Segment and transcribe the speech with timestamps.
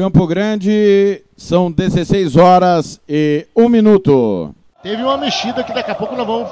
[0.00, 4.54] Campo Grande, são 16 horas e 1 minuto.
[4.82, 6.48] Teve uma mexida que daqui a pouco nós vamos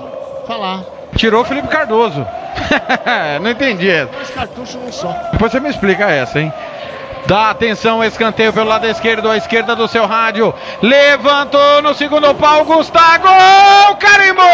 [0.47, 0.85] falar.
[1.17, 2.27] Tirou o Felipe Cardoso.
[3.41, 4.13] Não entendi essa.
[4.13, 5.11] Dois cartuchos num só.
[5.33, 6.53] Depois você me explica essa, hein?
[7.27, 10.53] Dá atenção, escanteio pelo lado esquerdo, à esquerda do seu rádio.
[10.83, 13.29] Levantou no segundo pau, Gustavo!
[13.99, 14.45] Carimbou!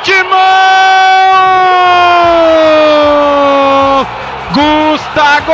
[0.00, 0.38] Timão!
[4.52, 5.52] Gustavo!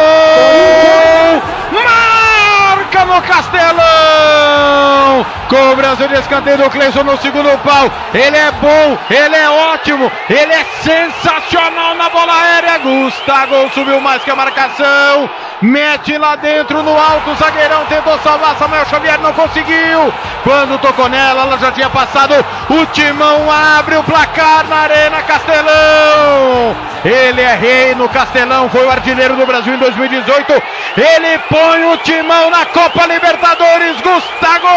[1.72, 5.24] Marca no Castelão!
[5.48, 7.90] Cobrança de escanteio do Cleison no segundo pau.
[8.12, 12.78] Ele é bom, ele é ótimo, ele é sensacional na bola aérea.
[12.78, 15.30] Gustavo subiu mais que a marcação.
[15.62, 20.12] Mete lá dentro no alto, o zagueirão tentou salvar, Samuel Xavier não conseguiu.
[20.42, 22.34] Quando tocou nela, ela já tinha passado.
[22.68, 26.76] O Timão abre o placar na Arena Castelão.
[27.04, 30.62] Ele é rei no Castelão, foi o artilheiro do Brasil em 2018.
[30.96, 34.68] Ele põe o Timão na Copa Libertadores, Gustavo!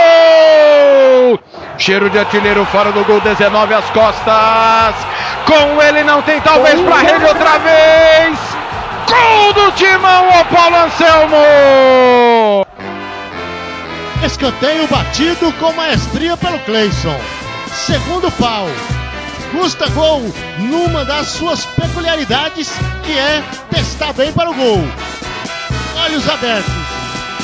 [1.78, 4.95] Cheiro de artilheiro fora do gol, 19 às costas.
[5.45, 8.38] Com ele não tem talvez pra rede outra vez.
[9.07, 12.66] Gol do Timão, o Paulo Anselmo!
[14.23, 17.16] Escanteio batido com maestria pelo Cleison.
[17.72, 18.67] Segundo pau.
[19.51, 20.22] Custa gol
[20.57, 22.69] numa das suas peculiaridades,
[23.03, 24.84] que é testar bem para o gol.
[26.03, 26.87] Olhos abertos.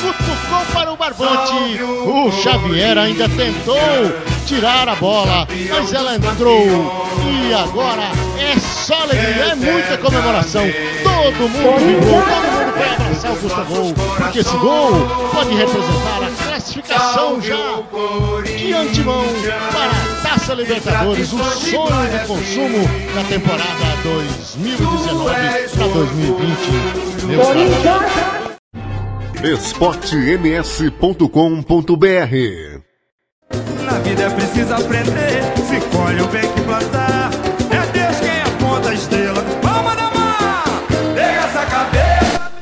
[0.04, 1.82] Cutucou para o barbante.
[1.82, 3.78] O Xavier ainda tentou
[4.46, 6.66] tirar a bola, mas ela entrou.
[7.26, 8.02] E agora
[8.38, 10.62] é só alegria, é muita comemoração.
[11.02, 16.44] Todo mundo vibrou, todo mundo vai abraçar o Gustavo, porque esse gol pode representar a
[16.44, 17.82] classificação já
[18.44, 19.24] de antemão
[19.72, 25.34] para a Taça Libertadores, o sonho do consumo na temporada 2019
[25.78, 27.24] para 2020.
[27.24, 28.33] Meu!
[29.44, 31.28] esportems.com.br
[33.84, 37.30] Na vida é preciso aprender, se colhe o bem que plantar.
[37.70, 39.42] É Deus quem aponta a estrela.
[39.60, 42.52] Palma da mão, pega essa cabeça.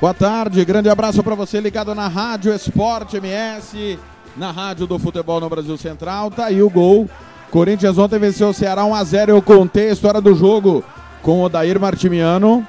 [0.00, 3.96] Boa tarde, grande abraço para você ligado na Rádio Esporte MS,
[4.36, 6.32] na Rádio do Futebol no Brasil Central.
[6.32, 7.08] Tá aí o gol.
[7.52, 9.30] Corinthians ontem venceu o Ceará 1 a 0.
[9.30, 10.82] Eu contei a história do jogo
[11.22, 12.66] com o Dair Martimiano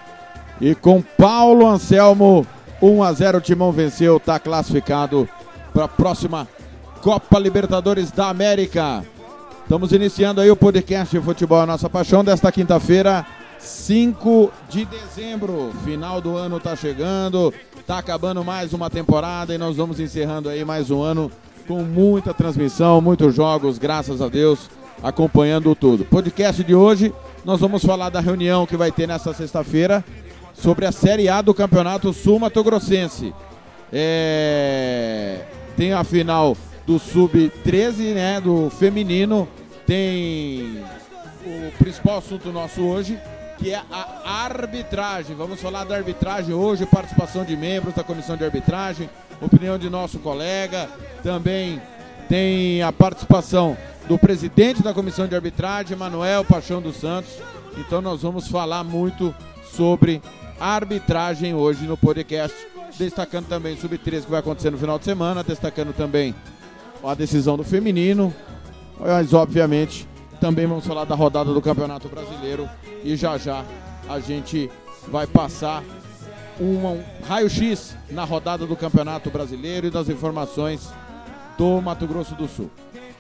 [0.62, 2.46] e com Paulo Anselmo.
[2.82, 5.28] 1 a 0 o Timão venceu, tá classificado
[5.74, 6.48] para a próxima
[7.02, 9.06] Copa Libertadores da América.
[9.64, 13.26] Estamos iniciando aí o podcast Futebol a Nossa Paixão desta quinta-feira,
[13.60, 15.72] 5 de dezembro.
[15.84, 17.54] Final do ano tá chegando,
[17.88, 21.32] tá acabando mais uma temporada e nós vamos encerrando aí mais um ano
[21.68, 24.70] com muita transmissão, muitos jogos, graças a Deus,
[25.02, 26.06] acompanhando tudo.
[26.06, 27.14] Podcast de hoje,
[27.44, 30.04] nós vamos falar da reunião que vai ter nesta sexta-feira
[30.56, 33.34] sobre a Série A do Campeonato Sul Mato Grossense.
[33.92, 35.46] É...
[35.78, 36.56] Tem a final
[36.88, 39.48] do Sub-13, né, do feminino.
[39.86, 40.84] Tem
[41.46, 43.20] o principal assunto nosso hoje,
[43.58, 45.36] que é a arbitragem.
[45.36, 49.10] Vamos falar da arbitragem hoje, participação de membros da comissão de arbitragem,
[49.42, 50.90] opinião de nosso colega.
[51.22, 51.82] Também
[52.30, 53.78] tem a participação
[54.08, 57.32] do presidente da comissão de arbitragem, Manuel Paixão dos Santos.
[57.78, 59.36] Então nós vamos falar muito
[59.76, 60.22] sobre
[60.60, 62.56] arbitragem hoje no podcast,
[62.98, 66.34] destacando também o Sub-13 que vai acontecer no final de semana, destacando também
[67.04, 68.34] a decisão do feminino,
[69.00, 70.08] mas obviamente
[70.40, 72.70] também vamos falar da rodada do Campeonato Brasileiro
[73.04, 73.64] e já já
[74.08, 74.70] a gente
[75.08, 75.84] vai passar
[76.60, 80.90] um raio-x na rodada do Campeonato Brasileiro e das informações
[81.58, 82.72] do Mato Grosso do Sul.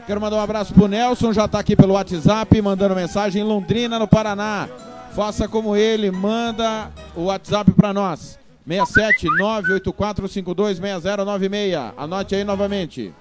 [0.08, 3.98] Quero mandar um abraço pro Nelson, já está aqui pelo WhatsApp, mandando mensagem em Londrina,
[3.98, 4.70] no Paraná.
[5.16, 8.38] Faça como ele, manda o WhatsApp para nós.
[8.68, 11.94] 67 98452 6096.
[11.98, 13.14] Anote aí novamente.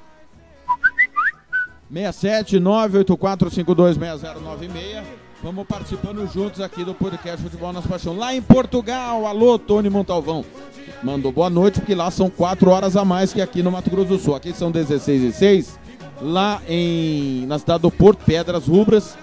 [1.92, 5.24] 67 98452 6096.
[5.42, 8.16] Vamos participando juntos aqui do podcast Futebol nas Paixão.
[8.16, 10.42] Lá em Portugal, alô, Tony Montalvão.
[11.02, 14.08] Mandou boa noite, porque lá são 4 horas a mais que aqui no Mato Grosso
[14.08, 14.34] do Sul.
[14.34, 15.78] Aqui são 16 e 6.
[16.22, 19.18] Lá em, na cidade do Porto, Pedras Rubras,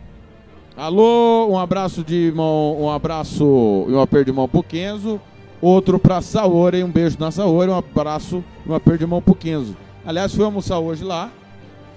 [0.79, 5.21] Alô, um abraço de mão, um abraço e um aperto de mão pro Kenzo.
[5.61, 9.35] Outro pra Saori, um beijo na Saori, um abraço e um aperto de mão pro
[9.35, 9.77] Kenzo.
[10.07, 11.33] Aliás, fui almoçar hoje lá.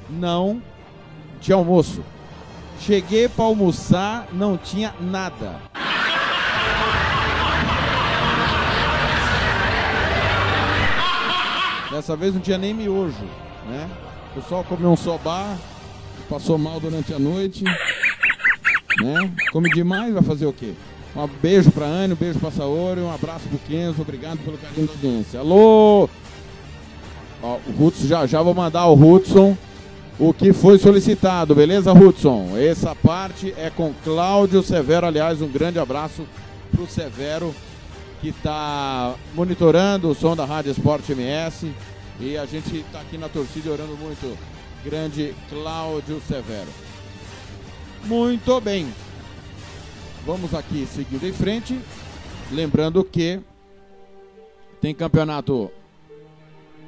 [0.09, 0.59] Não
[1.39, 2.03] tinha almoço.
[2.79, 5.57] Cheguei para almoçar, não tinha nada.
[11.91, 13.25] Dessa vez não tinha nem miojo,
[13.67, 13.87] né?
[14.31, 15.55] O pessoal comeu um sobá,
[16.27, 17.63] passou mal durante a noite,
[18.99, 19.31] né?
[19.51, 20.73] Come demais, vai fazer o quê?
[21.15, 24.87] Um beijo pra Anne, um beijo pra Saori, um abraço pro Kenzo, obrigado pelo carinho
[24.87, 25.39] da audiência.
[25.39, 26.09] Alô!
[27.43, 29.57] Ó, o Hudson, já já vou mandar o Hudson
[30.21, 32.55] o que foi solicitado, beleza, Hudson?
[32.55, 36.27] Essa parte é com Cláudio Severo, aliás, um grande abraço
[36.71, 37.55] pro Severo,
[38.21, 41.71] que está monitorando o som da Rádio Esporte MS.
[42.19, 44.37] E a gente está aqui na torcida orando muito.
[44.85, 46.69] Grande Cláudio Severo.
[48.05, 48.87] Muito bem.
[50.25, 51.79] Vamos aqui seguindo em frente.
[52.51, 53.39] Lembrando que
[54.81, 55.71] tem campeonato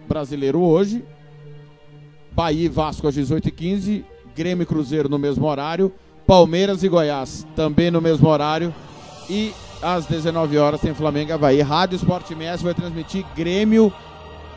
[0.08, 1.04] brasileiro hoje.
[2.32, 4.04] Bahia e Vasco às 18h15.
[4.36, 5.94] Grêmio e Cruzeiro no mesmo horário.
[6.26, 8.74] Palmeiras e Goiás também no mesmo horário.
[9.30, 11.62] E às 19 horas tem Flamengo e Havaí.
[11.62, 13.94] Rádio Esporte MS vai transmitir Grêmio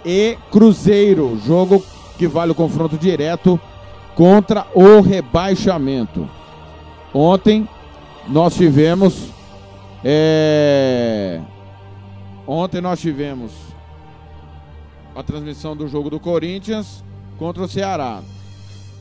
[0.05, 1.38] e Cruzeiro.
[1.44, 1.85] Jogo
[2.17, 3.61] que vale o confronto direto
[4.14, 6.29] contra o rebaixamento.
[7.12, 7.69] Ontem
[8.29, 9.31] nós tivemos.
[10.05, 11.41] É...
[12.47, 13.53] Ontem nós tivemos
[15.14, 17.03] a transmissão do jogo do Corinthians
[17.38, 18.23] contra o Ceará.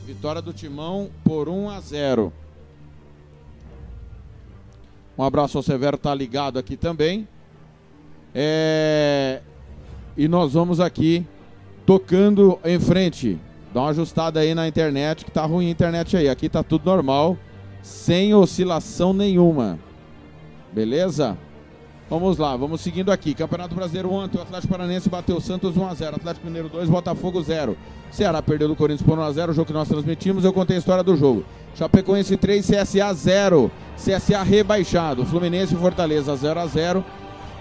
[0.06, 2.32] Vitória do Timão por 1 a 0.
[5.18, 7.26] Um abraço ao Severo, tá ligado aqui também.
[8.34, 9.40] É...
[10.16, 11.26] E nós vamos aqui
[11.84, 13.38] tocando em frente.
[13.72, 16.28] Dá uma ajustada aí na internet, que tá ruim a internet aí.
[16.28, 17.36] Aqui tá tudo normal,
[17.86, 19.78] sem oscilação nenhuma.
[20.72, 21.38] Beleza?
[22.10, 23.32] Vamos lá, vamos seguindo aqui.
[23.32, 26.14] Campeonato Brasileiro ontem, o Atlético Paranense bateu Santos 1x0.
[26.14, 27.76] Atlético Mineiro 2, Botafogo 0.
[28.10, 30.44] Ceará perdeu do Corinthians por 1x0, o jogo que nós transmitimos.
[30.44, 31.44] Eu contei a história do jogo.
[31.76, 33.70] Chapecoense 3, CSA 0.
[33.96, 35.24] CSA rebaixado.
[35.24, 37.04] Fluminense e Fortaleza 0x0.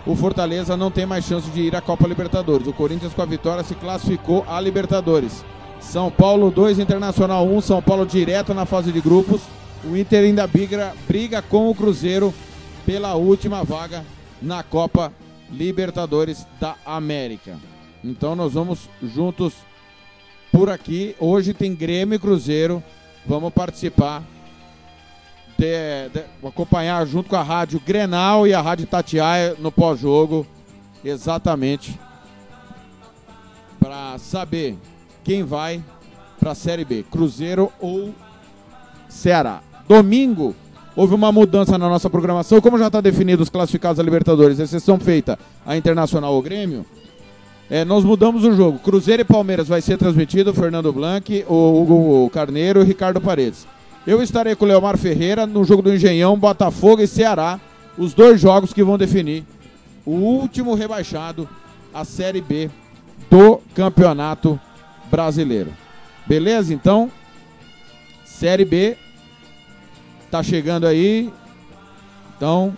[0.08, 2.68] O Fortaleza não tem mais chance de ir à Copa Libertadores.
[2.68, 5.46] O Corinthians com a vitória se classificou à Libertadores.
[5.80, 7.62] São Paulo 2, Internacional 1.
[7.62, 9.42] São Paulo direto na fase de grupos.
[9.88, 12.34] O Inter ainda briga, briga com o Cruzeiro
[12.86, 14.04] pela última vaga
[14.42, 15.14] na Copa
[15.52, 17.60] Libertadores da América.
[18.04, 19.54] Então nós vamos juntos
[20.52, 21.16] por aqui.
[21.20, 22.84] Hoje tem Grêmio e Cruzeiro.
[23.28, 24.24] Vamos participar,
[25.58, 30.48] de, de, acompanhar junto com a Rádio Grenal e a Rádio Tatiaia no pós-jogo.
[31.04, 32.00] Exatamente.
[33.80, 34.78] Para saber
[35.24, 35.84] quem vai
[36.40, 38.14] para a Série B, Cruzeiro ou
[39.08, 39.62] Ceará.
[39.88, 40.56] Domingo,
[40.96, 42.60] houve uma mudança na nossa programação.
[42.62, 46.86] Como já está definido os classificados da Libertadores, exceção feita a Internacional ou Grêmio,
[47.70, 48.80] é, nós mudamos o jogo.
[48.80, 53.68] Cruzeiro e Palmeiras vai ser transmitido, Fernando Blanc, o Hugo Carneiro e Ricardo Paredes.
[54.06, 57.60] Eu estarei com o Leomar Ferreira no jogo do Engenhão, Botafogo e Ceará,
[57.98, 59.44] os dois jogos que vão definir
[60.06, 61.50] o último rebaixado,
[61.92, 62.70] a Série B
[63.30, 64.60] do Campeonato
[65.10, 65.72] Brasileiro.
[66.28, 66.72] Beleza?
[66.72, 67.10] Então,
[68.24, 68.96] Série B,
[70.36, 71.32] tá chegando aí.
[72.36, 72.76] Então,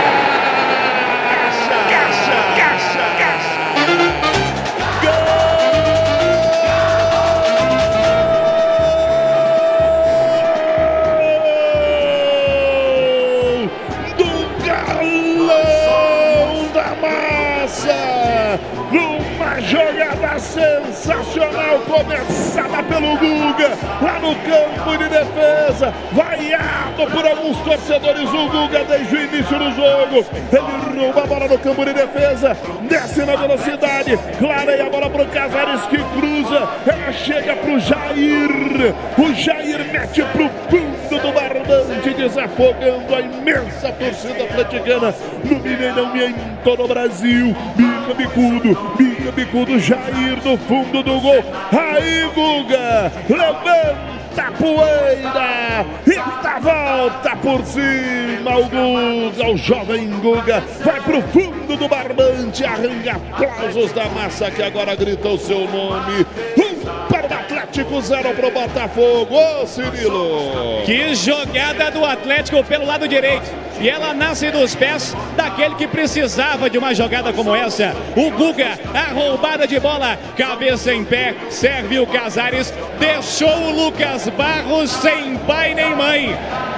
[21.71, 23.69] Sensacional começada pelo Guga,
[24.01, 29.71] lá no campo de defesa, vaiado por alguns torcedores, o Guga desde o início do
[29.71, 30.25] jogo.
[30.51, 35.23] Ele rouba a bola no campo de defesa, desce na velocidade, clareia a bola para
[35.23, 38.93] o Casares que cruza, ela chega para o Jair.
[39.17, 45.13] O Jair mete para o fundo do barbante, desafogando a imensa torcida atleticana
[45.43, 47.55] no Mineirão e em todo o Brasil.
[47.75, 51.43] Bica bicudo, bica bicudo, Jair no fundo do gol.
[51.71, 58.57] Aí, Guga, levanta a poeira e dá volta por cima.
[58.57, 64.63] O Guga, o jovem Guga, vai pro fundo do barbante, arranca aplausos da massa que
[64.63, 66.25] agora grita o seu nome.
[66.57, 67.20] Um o
[67.71, 69.33] Atlético, zero para o Botafogo.
[69.33, 70.83] Ô, Cirilo!
[70.85, 73.49] Que jogada do Atlético pelo lado direito.
[73.79, 77.95] E ela nasce dos pés daquele que precisava de uma jogada como essa.
[78.13, 84.27] O Guga, a roubada de bola, cabeça em pé, serve o Casares, deixou o Lucas
[84.27, 86.35] Barros sem pai nem mãe.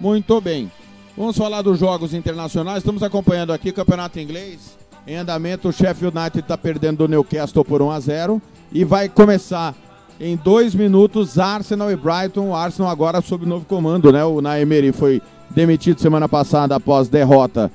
[0.00, 0.72] Muito bem.
[1.14, 2.78] Vamos falar dos jogos internacionais.
[2.78, 4.78] Estamos acompanhando aqui o Campeonato Inglês.
[5.06, 8.42] Em andamento, o Sheffield United está perdendo do Newcastle por 1 a 0
[8.72, 9.74] e vai começar
[10.18, 12.48] em dois minutos Arsenal e Brighton.
[12.48, 14.24] O Arsenal agora sob novo comando, né?
[14.24, 15.20] O Naemery foi
[15.50, 17.70] demitido semana passada após derrota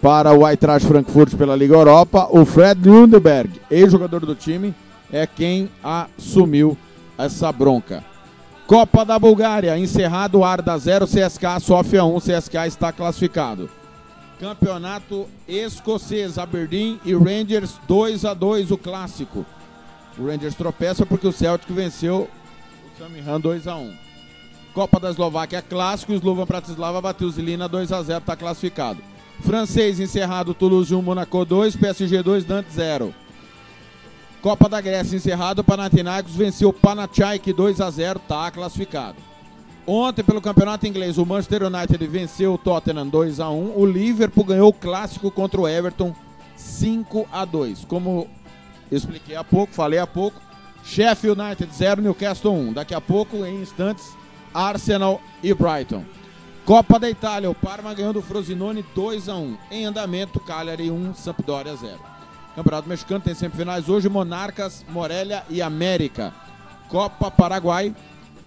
[0.00, 2.28] para o Eintracht Frankfurt pela Liga Europa.
[2.30, 4.74] O Fred Lundberg, ex-jogador do time,
[5.12, 6.76] é quem assumiu
[7.18, 8.04] essa bronca.
[8.66, 13.68] Copa da Bulgária, encerrado Arda 0, CSK Sofia 1, CSK está classificado.
[14.38, 19.44] Campeonato escocês, Aberdeen e Rangers 2 a 2 o clássico.
[20.16, 22.28] O Rangers tropeça porque o Celtic venceu
[22.84, 23.92] o Samihan 2 a 1.
[24.72, 29.02] Copa da Eslováquia clássico, o Slovan Bratislava bateu o Zilina 2 a 0, está classificado.
[29.40, 33.14] Francês encerrado, Toulouse 1, Monaco 2, PSG 2, Nantes 0.
[34.42, 39.16] Copa da Grécia encerrado, Panathinaikos venceu o Panathinaik 2 a 0, está classificado.
[39.86, 44.44] Ontem pelo Campeonato Inglês, o Manchester United venceu o Tottenham 2 a 1, o Liverpool
[44.44, 46.14] ganhou o clássico contra o Everton
[46.56, 47.84] 5 a 2.
[47.86, 48.28] Como
[48.90, 50.40] expliquei há pouco, falei há pouco,
[50.84, 52.72] Sheffield United 0, Newcastle 1.
[52.74, 54.16] Daqui a pouco, em instantes,
[54.54, 56.04] Arsenal e Brighton.
[56.70, 59.56] Copa da Itália, o Parma ganhou do Frosinone 2 a 1.
[59.72, 61.98] Em andamento, Cagliari 1, Sampdoria 0.
[62.54, 66.32] Campeonato Mexicano tem semifinais hoje, Monarcas, Morelia e América.
[66.88, 67.92] Copa Paraguai,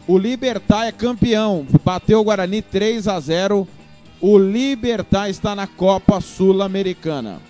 [0.08, 3.68] o Libertar é campeão, bateu o Guarani 3 a 0.
[4.22, 7.42] O Libertar está na Copa Sul-Americana.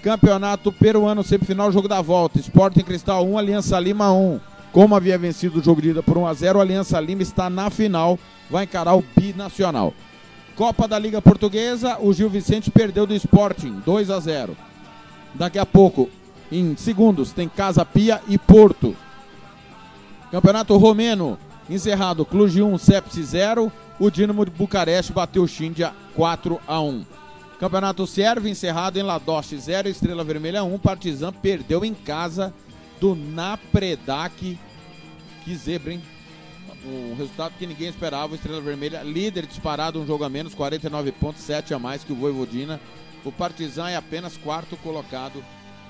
[0.00, 2.38] Campeonato Peruano, semifinal, jogo da volta.
[2.38, 4.38] Sporting Cristal 1, Aliança Lima 1.
[4.72, 7.48] Como havia vencido o jogo de ida por 1 a 0, a Aliança Lima está
[7.48, 8.18] na final,
[8.50, 9.94] vai encarar o Binacional.
[10.54, 14.56] Copa da Liga Portuguesa, o Gil Vicente perdeu do Sporting 2 a 0.
[15.34, 16.10] Daqui a pouco,
[16.50, 18.96] em segundos, tem Casa Pia e Porto.
[20.30, 21.38] Campeonato Romeno,
[21.70, 23.72] encerrado, Cluj 1, Sepsi 0.
[24.00, 27.04] O Dinamo de Bucareste bateu o Xindia 4 a 1.
[27.58, 30.78] Campeonato Sérvio, encerrado em Ladoche 0, Estrela Vermelha 1.
[30.78, 32.52] Partizan perdeu em casa
[33.00, 34.58] do Napredak,
[35.44, 36.02] Que zebra, hein?
[36.84, 38.34] Um resultado que ninguém esperava.
[38.34, 42.16] Estrela Vermelha, líder disparado, um jogo a menos, 49 pontos, 7 a mais que o
[42.16, 42.80] Voivodina.
[43.24, 45.42] O Partizan é apenas quarto colocado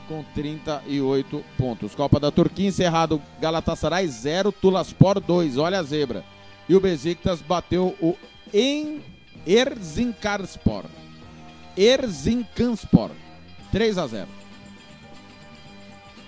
[0.09, 1.95] com 38 pontos.
[1.95, 5.59] Copa da Turquia encerrado Galatasaray 0, Tulaspor 2.
[5.59, 6.25] Olha a zebra.
[6.69, 8.17] E o Besiktas bateu o
[8.53, 9.01] em.
[9.47, 10.85] Erzincanspor.
[13.71, 14.38] 3 a 0.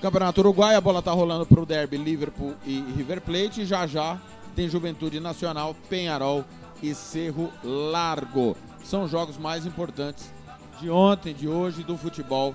[0.00, 3.66] Campeonato Uruguai, a bola tá rolando pro derby Liverpool e River Plate.
[3.66, 4.18] Já já
[4.56, 6.44] tem Juventude Nacional, Penharol
[6.82, 8.56] e Cerro Largo.
[8.82, 10.32] São os jogos mais importantes
[10.80, 12.54] de ontem, de hoje do futebol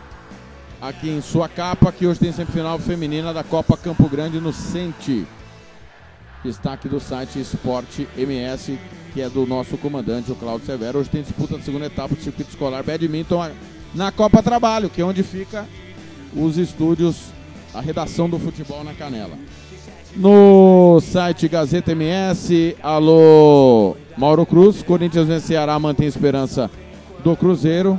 [0.79, 5.27] aqui em sua capa que hoje tem semifinal feminina da Copa Campo Grande no Sente.
[6.45, 8.79] Destaque do site Sport MS,
[9.13, 11.01] que é do nosso comandante, o Claudio Severo.
[11.01, 13.51] Hoje tem disputa da segunda etapa do circuito escolar Badminton
[13.93, 15.67] na Copa Trabalho, que é onde fica
[16.37, 17.17] os estúdios,
[17.75, 19.37] a redação do futebol na Canela.
[20.15, 26.71] No site Gazeta MS, alô Mauro Cruz, Corinthians vence Ceará, mantém esperança
[27.25, 27.99] do Cruzeiro.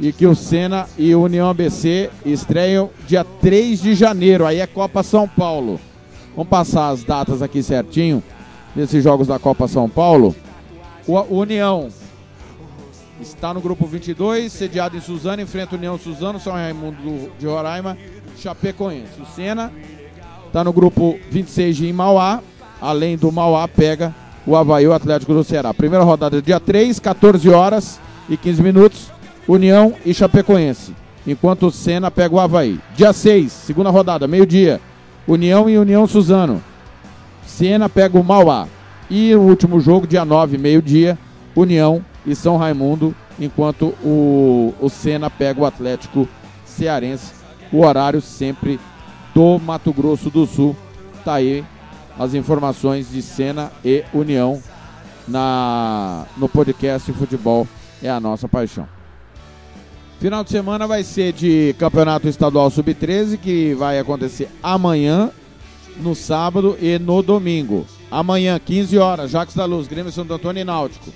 [0.00, 5.02] E que o Senna e União ABC estreiam dia 3 de janeiro, aí é Copa
[5.02, 5.80] São Paulo.
[6.38, 8.22] Vamos passar as datas aqui certinho
[8.72, 10.36] desses jogos da Copa São Paulo.
[11.04, 11.88] O União
[13.20, 17.44] está no grupo 22, sediado em Suzano, enfrenta o União Suzano, São Raimundo do- de
[17.44, 17.98] Roraima,
[18.36, 19.20] Chapecoense.
[19.20, 19.72] O Senna
[20.46, 22.40] está no grupo 26 de Mauá,
[22.80, 24.14] além do Mauá pega
[24.46, 25.74] o Havaí o Atlético do Ceará.
[25.74, 27.98] Primeira rodada dia 3, 14 horas
[28.28, 29.10] e 15 minutos,
[29.48, 30.94] União e Chapecoense.
[31.26, 32.78] Enquanto o Senna pega o Havaí.
[32.94, 34.80] Dia 6, segunda rodada, meio-dia,
[35.28, 36.62] União e União Suzano.
[37.46, 38.66] Siena pega o Mauá.
[39.10, 41.18] E o último jogo, dia 9, meio-dia,
[41.54, 46.26] União e São Raimundo, enquanto o, o Sena pega o Atlético
[46.64, 47.32] Cearense.
[47.70, 48.80] O horário sempre
[49.34, 50.74] do Mato Grosso do Sul.
[51.24, 51.62] Tá aí
[52.18, 54.62] as informações de Sena e União
[55.26, 57.66] na, no podcast Futebol
[58.02, 58.97] é a nossa paixão.
[60.20, 65.30] Final de semana vai ser de Campeonato Estadual Sub-13, que vai acontecer amanhã,
[65.98, 67.86] no sábado e no domingo.
[68.10, 71.12] Amanhã, 15 horas, Jacques da Luz, Grêmio Santo Antônio e Náutico.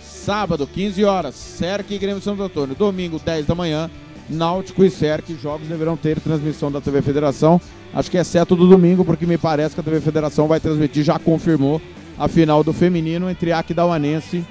[0.00, 2.76] Sábado, 15 horas, Cerc e Grêmio Santo Antônio.
[2.76, 3.90] Domingo, 10 da manhã,
[4.30, 5.36] Náutico e Cerc.
[5.42, 7.60] Jogos deverão ter transmissão da TV Federação.
[7.92, 11.18] Acho que exceto do domingo, porque me parece que a TV Federação vai transmitir, já
[11.18, 11.82] confirmou,
[12.16, 14.44] a final do feminino entre Aquidauanense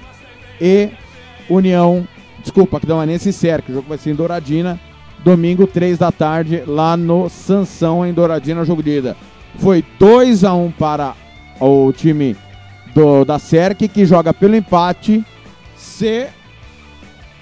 [0.60, 0.90] e
[1.48, 2.06] União.
[2.44, 3.70] Desculpa, Aquidauanense e Cerc.
[3.70, 4.78] O jogo vai ser em Douradina.
[5.24, 9.16] Domingo, 3 da tarde, lá no Sansão, em Douradina, jogo de ida.
[9.56, 11.14] Foi 2 a 1 para
[11.58, 12.36] o time
[12.94, 15.24] do, da Cerc, que joga pelo empate.
[15.74, 16.26] Se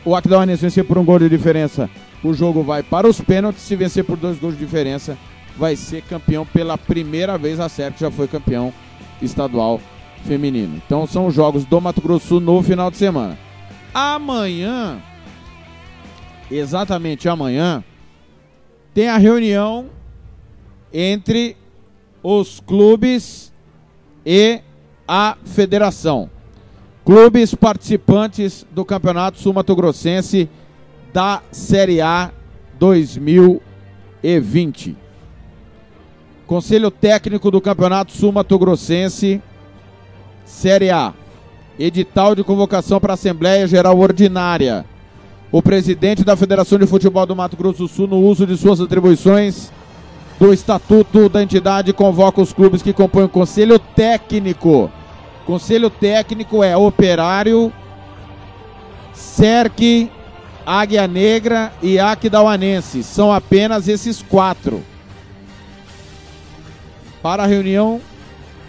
[0.05, 1.91] o Aquidauanense vencer por um gol de diferença,
[2.23, 3.63] o jogo vai para os pênaltis.
[3.63, 5.19] Se vencer por dois gols de diferença,
[5.57, 7.59] vai ser campeão pela primeira vez.
[7.59, 8.73] A Cerc já foi campeão
[9.21, 9.81] estadual
[10.25, 10.81] feminino.
[10.87, 13.37] Então são os jogos do Mato Grosso no final de semana.
[13.95, 15.03] Amanhã,
[16.51, 17.85] exatamente amanhã,
[18.95, 19.91] tem a reunião
[20.93, 21.57] entre
[22.23, 23.53] os clubes
[24.25, 24.61] e
[25.07, 26.31] a federação.
[27.05, 30.49] Clubes participantes do Campeonato Sul-Mato Grossense
[31.13, 32.31] da Série A
[32.79, 34.97] 2020.
[36.47, 39.43] Conselho Técnico do Campeonato Sul-Mato Grossense
[40.45, 41.13] Série A.
[41.79, 44.85] Edital de convocação para Assembleia Geral Ordinária.
[45.51, 48.81] O presidente da Federação de Futebol do Mato Grosso do Sul, no uso de suas
[48.81, 49.73] atribuições
[50.39, 54.91] do estatuto da entidade, convoca os clubes que compõem o Conselho Técnico.
[55.47, 57.73] Conselho Técnico é Operário,
[59.13, 60.11] Cerque,
[60.65, 63.03] Águia Negra e Aquidauanense.
[63.03, 64.83] São apenas esses quatro.
[67.23, 68.01] Para a reunião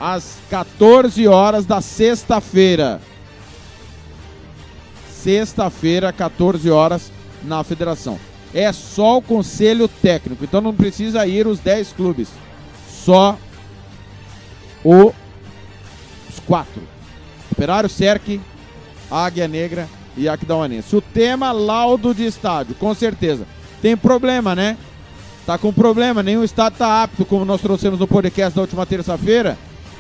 [0.04, 3.00] às 14 horas da sexta-feira.
[5.10, 7.10] Sexta-feira, 14 horas,
[7.42, 8.20] na federação.
[8.54, 12.28] É só o conselho técnico, então não precisa ir os 10 clubes.
[12.89, 13.38] Só
[14.84, 15.13] o,
[16.30, 16.82] os quatro.
[17.50, 18.42] Operário Cerque,
[19.10, 19.88] Águia Negra
[20.18, 20.94] e Aquidauanense.
[20.94, 23.48] O tema laudo de estádio, com certeza.
[23.82, 24.78] Tem problema, né?
[25.46, 29.58] Tá com problema, nenhum estádio tá apto, como nós trouxemos no podcast da última terça-feira.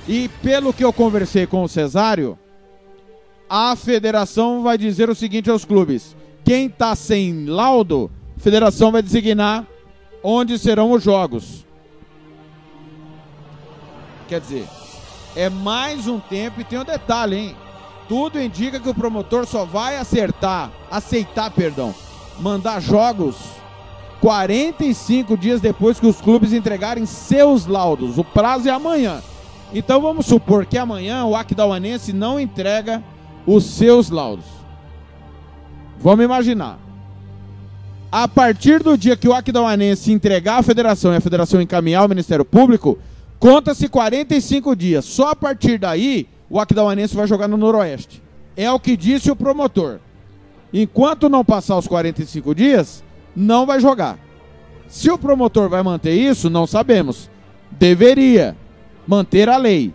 [0.07, 2.37] E pelo que eu conversei com o Cesário,
[3.49, 9.01] a federação vai dizer o seguinte aos clubes: quem está sem laudo, a federação vai
[9.01, 9.65] designar
[10.21, 11.65] onde serão os jogos.
[14.27, 14.67] Quer dizer,
[15.35, 17.55] é mais um tempo e tem um detalhe, hein?
[18.07, 21.95] Tudo indica que o promotor só vai acertar, aceitar, perdão,
[22.39, 23.35] mandar jogos
[24.19, 28.17] 45 dias depois que os clubes entregarem seus laudos.
[28.17, 29.21] O prazo é amanhã.
[29.73, 33.03] Então vamos supor que amanhã o Aquidauanense não entrega
[33.45, 34.45] os seus laudos.
[35.99, 36.77] Vamos imaginar.
[38.11, 42.07] A partir do dia que o Aquidauanense entregar à federação e a federação encaminhar ao
[42.09, 42.99] Ministério Público,
[43.39, 45.05] conta-se 45 dias.
[45.05, 48.21] Só a partir daí o Aquidauanense vai jogar no Noroeste.
[48.55, 49.97] É o que disse o promotor.
[50.71, 53.03] Enquanto não passar os 45 dias,
[53.35, 54.19] não vai jogar.
[54.87, 57.29] Se o promotor vai manter isso, não sabemos.
[57.71, 58.55] Deveria
[59.07, 59.93] manter a lei.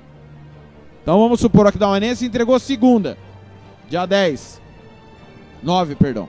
[1.02, 3.16] Então vamos supor que o Aquidauanense entregou segunda,
[3.88, 4.60] dia 10.
[5.62, 6.28] 9, perdão.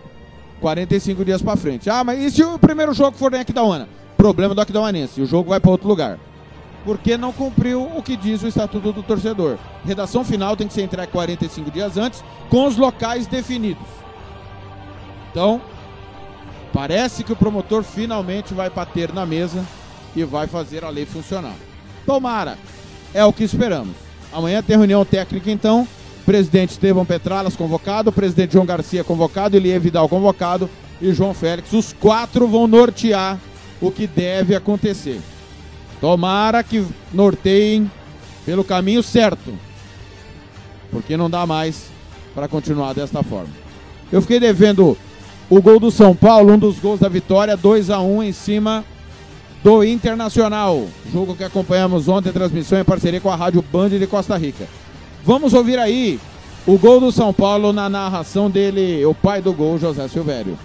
[0.59, 1.89] 45 dias para frente.
[1.89, 3.87] Ah, mas e se o primeiro jogo for em Aquidauana?
[4.17, 6.19] Problema do Aquidauanense, o jogo vai para outro lugar.
[6.83, 9.57] Porque não cumpriu o que diz o Estatuto do Torcedor.
[9.85, 13.85] Redação final tem que ser entregue 45 dias antes, com os locais definidos.
[15.31, 15.61] Então,
[16.73, 19.63] parece que o promotor finalmente vai bater na mesa
[20.15, 21.55] e vai fazer a lei funcionar.
[22.09, 22.57] Tomara.
[23.13, 23.95] É o que esperamos.
[24.33, 25.87] Amanhã tem reunião técnica, então.
[26.25, 30.67] Presidente Estevão Petralas convocado, presidente João Garcia convocado, Elie Vidal convocado
[30.99, 31.71] e João Félix.
[31.71, 33.37] Os quatro vão nortear
[33.79, 35.21] o que deve acontecer.
[36.01, 37.89] Tomara que norteiem
[38.43, 39.53] pelo caminho certo.
[40.89, 41.91] Porque não dá mais
[42.33, 43.53] para continuar desta forma.
[44.11, 44.97] Eu fiquei devendo
[45.47, 48.83] o gol do São Paulo, um dos gols da vitória, 2 a 1 em cima
[49.63, 50.87] do Internacional.
[51.11, 54.67] Jogo que acompanhamos ontem, transmissão em parceria com a Rádio Band de Costa Rica.
[55.23, 56.19] Vamos ouvir aí
[56.65, 60.57] o gol do São Paulo na narração dele, o pai do gol, José Silvério.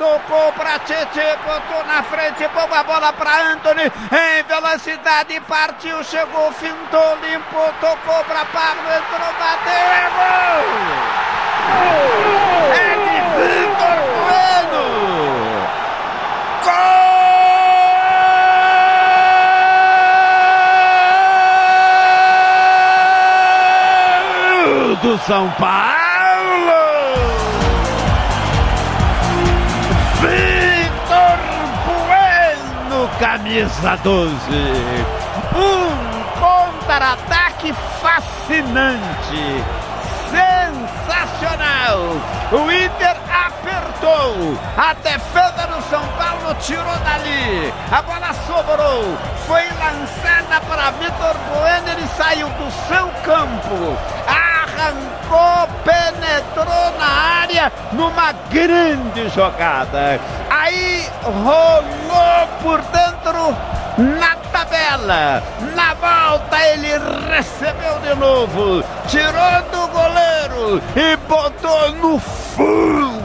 [0.00, 7.18] Tocou para Tite, botou na frente, boa bola para Anthony, em velocidade, partiu, chegou, fintou,
[7.18, 10.64] limpou, tocou para Pablo, entrou, bateu, é gol!
[12.72, 14.84] É de Vitor Bueno!
[24.64, 25.89] Gol do São Paulo!
[33.20, 34.34] Camisa 12.
[35.54, 35.90] Um
[36.40, 39.62] contra-ataque fascinante.
[40.30, 41.98] Sensacional.
[42.50, 44.58] O Inter apertou.
[44.74, 47.74] A defesa do São Paulo tirou dali.
[47.92, 49.18] A bola sobrou.
[49.46, 51.88] Foi lançada para Vitor Bueno.
[51.90, 53.98] Ele saiu do seu campo.
[54.26, 57.06] Arrancou, penetrou na
[57.40, 60.20] área numa grande jogada.
[60.48, 63.56] Aí rolou por dentro
[63.98, 65.42] na tabela.
[65.74, 66.92] Na volta ele
[67.28, 73.20] recebeu de novo, tirou do goleiro e botou no fundo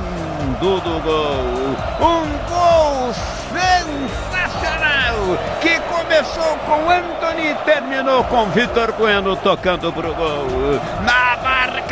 [0.60, 1.76] do gol.
[2.00, 3.14] Um gol
[3.54, 10.48] sensacional que começou com Anthony e terminou com Vitor Bueno tocando pro gol.
[11.06, 11.25] Na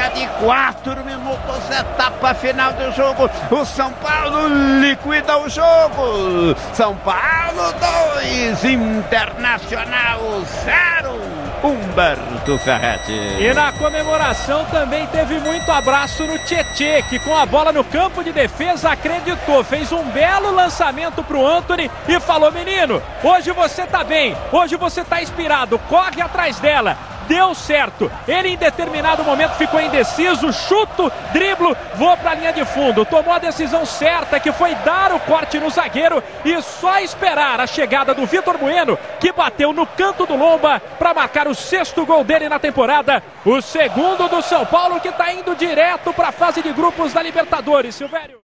[0.10, 4.48] de quatro minutos, etapa final do jogo, o São Paulo
[4.80, 6.56] liquida o jogo.
[6.74, 7.74] São Paulo
[8.16, 10.20] 2, Internacional
[10.64, 11.44] 0.
[11.64, 13.14] Humberto Ferretti.
[13.40, 18.22] E na comemoração também teve muito abraço no Tietê, que com a bola no campo
[18.22, 24.04] de defesa acreditou, fez um belo lançamento pro Anthony e falou: "Menino, hoje você tá
[24.04, 26.98] bem, hoje você tá inspirado, corre atrás dela".
[27.28, 28.12] Deu certo.
[28.28, 33.06] Ele em determinado momento ficou indeciso, chuto, driblo, vou para a linha de fundo.
[33.06, 37.68] Tomou a decisão certa, que foi dar o corte no zagueiro e só esperar a
[37.68, 42.24] chegada do Vitor Bueno, que bateu no canto do Lomba para marcar o sexto gol
[42.24, 43.24] dele na temporada.
[43.46, 47.22] O segundo do São Paulo, que está indo direto para a fase de grupos da
[47.22, 47.96] Libertadores.
[47.96, 48.40] Silvério.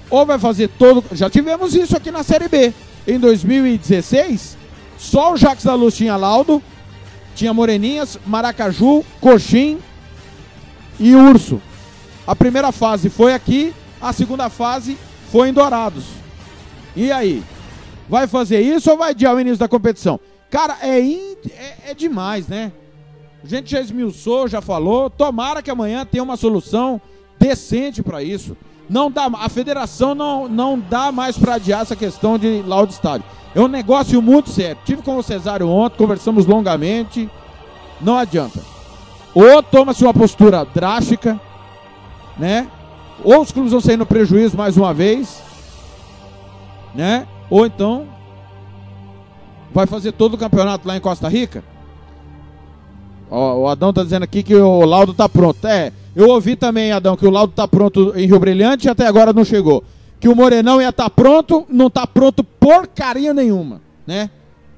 [0.09, 1.05] Ou vai fazer todo.
[1.13, 2.73] Já tivemos isso aqui na Série B.
[3.07, 4.57] Em 2016,
[4.99, 6.63] só o Jacques da Luz tinha laudo,
[7.35, 9.79] tinha Moreninhas, Maracaju, Coxim
[11.01, 11.61] e Urso.
[12.27, 14.99] A primeira fase foi aqui, a segunda fase
[15.33, 16.05] foi em Dourados.
[16.95, 17.43] E aí?
[18.09, 20.21] Vai fazer isso ou vai adiar o início da competição?
[20.51, 21.37] Cara, é, in...
[21.51, 22.73] é, é demais, né?
[23.43, 25.09] A gente já esmiuçou, já falou.
[25.09, 27.01] Tomara que amanhã tenha uma solução
[27.39, 28.57] decente para isso.
[28.89, 33.27] Não dá, a federação não, não dá mais para adiar essa questão de laudo estádio.
[33.55, 34.79] É um negócio muito sério.
[34.85, 37.29] Tive com o Cesário ontem, conversamos longamente.
[38.01, 38.61] Não adianta.
[39.35, 41.41] Ou toma-se uma postura drástica,
[42.37, 42.67] né?
[43.23, 45.43] Ou os clubes vão sair no prejuízo mais uma vez,
[46.95, 47.27] né?
[47.51, 48.07] Ou então
[49.73, 51.63] vai fazer todo o campeonato lá em Costa Rica.
[53.31, 55.67] Ó, o Adão tá dizendo aqui que o laudo tá pronto.
[55.67, 59.07] É, eu ouvi também, Adão, que o laudo tá pronto em Rio Brilhante e até
[59.07, 59.85] agora não chegou.
[60.19, 64.31] Que o Morenão ia estar tá pronto, não tá pronto porcaria nenhuma, né?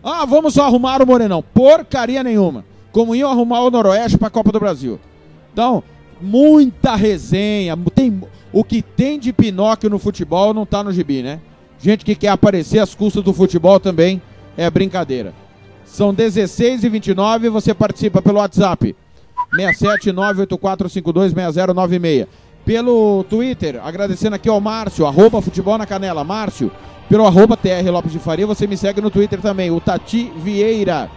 [0.02, 1.42] Ah, vamos só arrumar o Morenão.
[1.42, 2.64] Porcaria nenhuma.
[2.92, 4.98] Como iam arrumar o Noroeste para Copa do Brasil.
[5.52, 5.82] Então,
[6.20, 7.76] muita resenha.
[7.94, 8.20] Tem,
[8.52, 11.40] o que tem de Pinóquio no futebol não tá no gibi, né?
[11.78, 14.20] Gente que quer aparecer às custas do futebol também
[14.56, 15.32] é brincadeira.
[15.92, 18.94] São 16 e 29 você participa pelo WhatsApp.
[19.55, 22.29] 67984526096.
[22.64, 26.22] Pelo Twitter, agradecendo aqui ao Márcio, arroba futebol na canela.
[26.22, 26.70] Márcio,
[27.09, 29.72] pelo arroba TR Lopes de Faria, você me segue no Twitter também.
[29.72, 31.11] O Tati Vieira,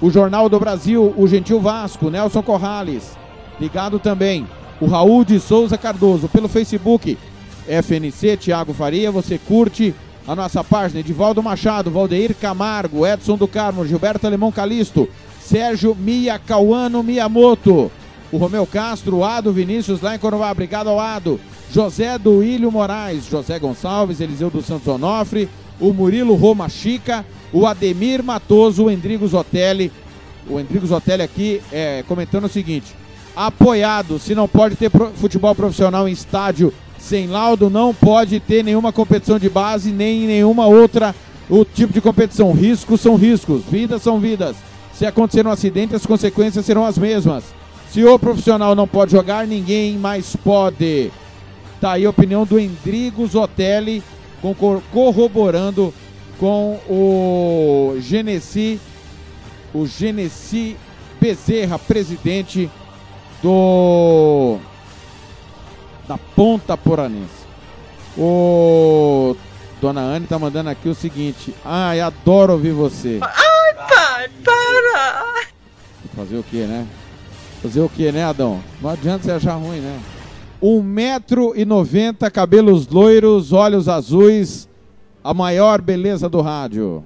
[0.00, 3.18] o Jornal do Brasil, o Gentil Vasco, Nelson Corrales.
[3.58, 4.46] Ligado também.
[4.80, 7.18] O Raul de Souza Cardoso, pelo Facebook,
[7.66, 9.92] FNC Thiago Faria, você curte
[10.26, 11.00] a nossa página.
[11.00, 15.08] Edivaldo Machado, Valdeir Camargo, Edson do Carmo, Gilberto Alemão Calisto,
[15.40, 17.90] Sérgio Mia Cauano Miyamoto,
[18.32, 21.40] o Romeu Castro, Ado Vinícius lá em Corumbá, obrigado ao Ado,
[21.72, 25.48] José do Ilho Moraes, José Gonçalves, Eliseu dos Santos Onofre,
[25.80, 29.90] o Murilo Roma Chica, o Ademir Matoso, o Endrigo Zotelli,
[30.48, 32.94] o Endrigo Zotelli aqui é, comentando o seguinte,
[33.34, 38.92] apoiado, se não pode ter futebol profissional em estádio sem laudo não pode ter nenhuma
[38.92, 41.14] competição de base, nem nenhuma outra
[41.48, 42.52] o tipo de competição.
[42.52, 44.56] Riscos são riscos, vidas são vidas.
[44.92, 47.44] Se acontecer um acidente, as consequências serão as mesmas.
[47.90, 51.10] Se o profissional não pode jogar, ninguém mais pode.
[51.80, 54.02] Tá aí a opinião do Endrigo Zotelli,
[54.92, 55.92] corroborando
[56.38, 58.78] com o Genesi,
[59.74, 60.76] o Genesi
[61.20, 62.70] Bezerra, presidente
[63.42, 64.58] do
[66.10, 67.46] da Ponta Poranense.
[68.18, 69.36] O
[69.80, 71.54] Dona Anne tá mandando aqui o seguinte.
[71.64, 73.20] Ai, adoro ouvir você.
[73.22, 75.44] Ai, pai, para!
[76.16, 76.84] Fazer o que, né?
[77.62, 78.60] Fazer o que, né, Adão?
[78.82, 80.00] Não adianta você achar ruim, né?
[80.60, 84.68] 1,90m, cabelos loiros, olhos azuis,
[85.22, 87.04] a maior beleza do rádio.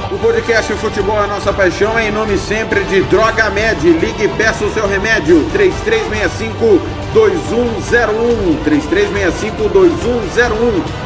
[0.08, 3.80] O podcast Futebol é Nossa Paixão é em nome sempre de Droga Med.
[3.80, 5.44] Ligue e peça o seu remédio.
[7.12, 8.64] 3365-2101.
[8.64, 11.05] 3365-2101.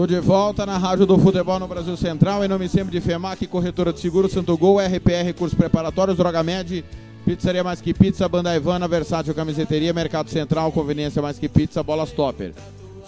[0.00, 3.46] Tô de volta na Rádio do Futebol no Brasil Central, em nome sempre de FEMAC,
[3.46, 6.82] Corretora de Seguros, Santo Gol, RPR, Cursos Preparatórios, Droga Med,
[7.26, 12.06] Pizzaria Mais Que Pizza, Banda Ivana, Versátil Camiseteria, Mercado Central, Conveniência Mais Que Pizza, Bola
[12.06, 12.54] Stopper.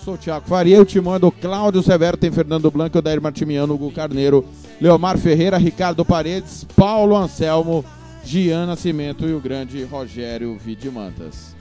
[0.05, 3.91] Sou o Thiago Faria, eu te mando Cláudio Severo, tem Fernando Blanco, Odair Martimiano, Hugo
[3.91, 4.45] Carneiro,
[4.79, 7.83] Leomar Ferreira, Ricardo Paredes, Paulo Anselmo,
[8.23, 11.57] Gian Nascimento e o grande Rogério Vidimantas.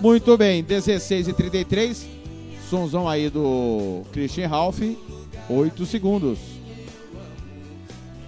[0.00, 2.13] Muito bem, 16 e 33
[2.68, 4.80] Sonzão aí do Christian Ralph,
[5.48, 6.38] 8 segundos.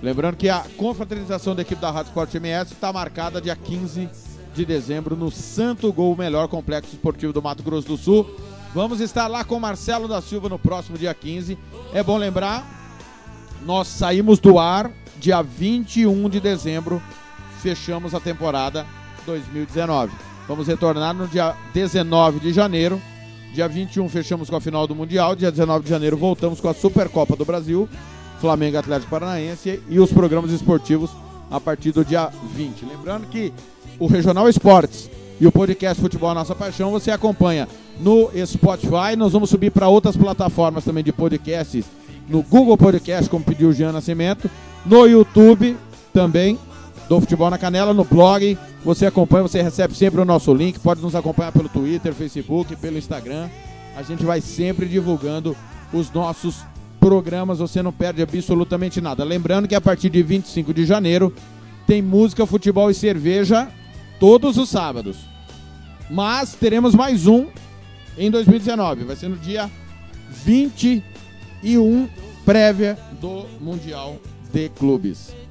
[0.02, 4.08] Lembrando que a confraternização da equipe da Rádio Sport MS está marcada dia 15
[4.54, 8.28] de dezembro no Santo Gol, melhor complexo esportivo do Mato Grosso do Sul.
[8.74, 11.58] Vamos estar lá com Marcelo da Silva no próximo dia 15.
[11.92, 12.64] É bom lembrar,
[13.64, 17.02] nós saímos do ar dia 21 de dezembro,
[17.60, 18.86] fechamos a temporada
[19.24, 20.12] 2019.
[20.46, 23.00] Vamos retornar no dia 19 de janeiro.
[23.56, 25.34] Dia 21 fechamos com a final do Mundial.
[25.34, 27.88] Dia 19 de janeiro voltamos com a Supercopa do Brasil,
[28.38, 31.10] Flamengo Atlético Paranaense e os programas esportivos
[31.50, 32.84] a partir do dia 20.
[32.84, 33.54] Lembrando que
[33.98, 35.08] o Regional Esportes
[35.40, 37.66] e o podcast Futebol Nossa Paixão você acompanha
[37.98, 39.16] no Spotify.
[39.16, 41.86] Nós vamos subir para outras plataformas também de podcasts,
[42.28, 44.50] no Google Podcast, como pediu o Jean Nascimento,
[44.84, 45.78] no YouTube
[46.12, 46.58] também,
[47.08, 48.58] do Futebol na Canela, no blog.
[48.84, 50.78] Você acompanha, você recebe sempre o nosso link.
[50.78, 53.48] Pode nos acompanhar pelo Twitter, Facebook, pelo Instagram.
[53.96, 55.56] A gente vai sempre divulgando
[55.92, 56.64] os nossos
[57.00, 57.58] programas.
[57.58, 59.24] Você não perde absolutamente nada.
[59.24, 61.32] Lembrando que a partir de 25 de janeiro
[61.86, 63.68] tem música, futebol e cerveja
[64.18, 65.18] todos os sábados.
[66.10, 67.46] Mas teremos mais um
[68.18, 69.04] em 2019.
[69.04, 69.70] Vai ser no dia
[70.44, 72.08] 21,
[72.44, 74.16] prévia do Mundial
[74.52, 75.45] de Clubes.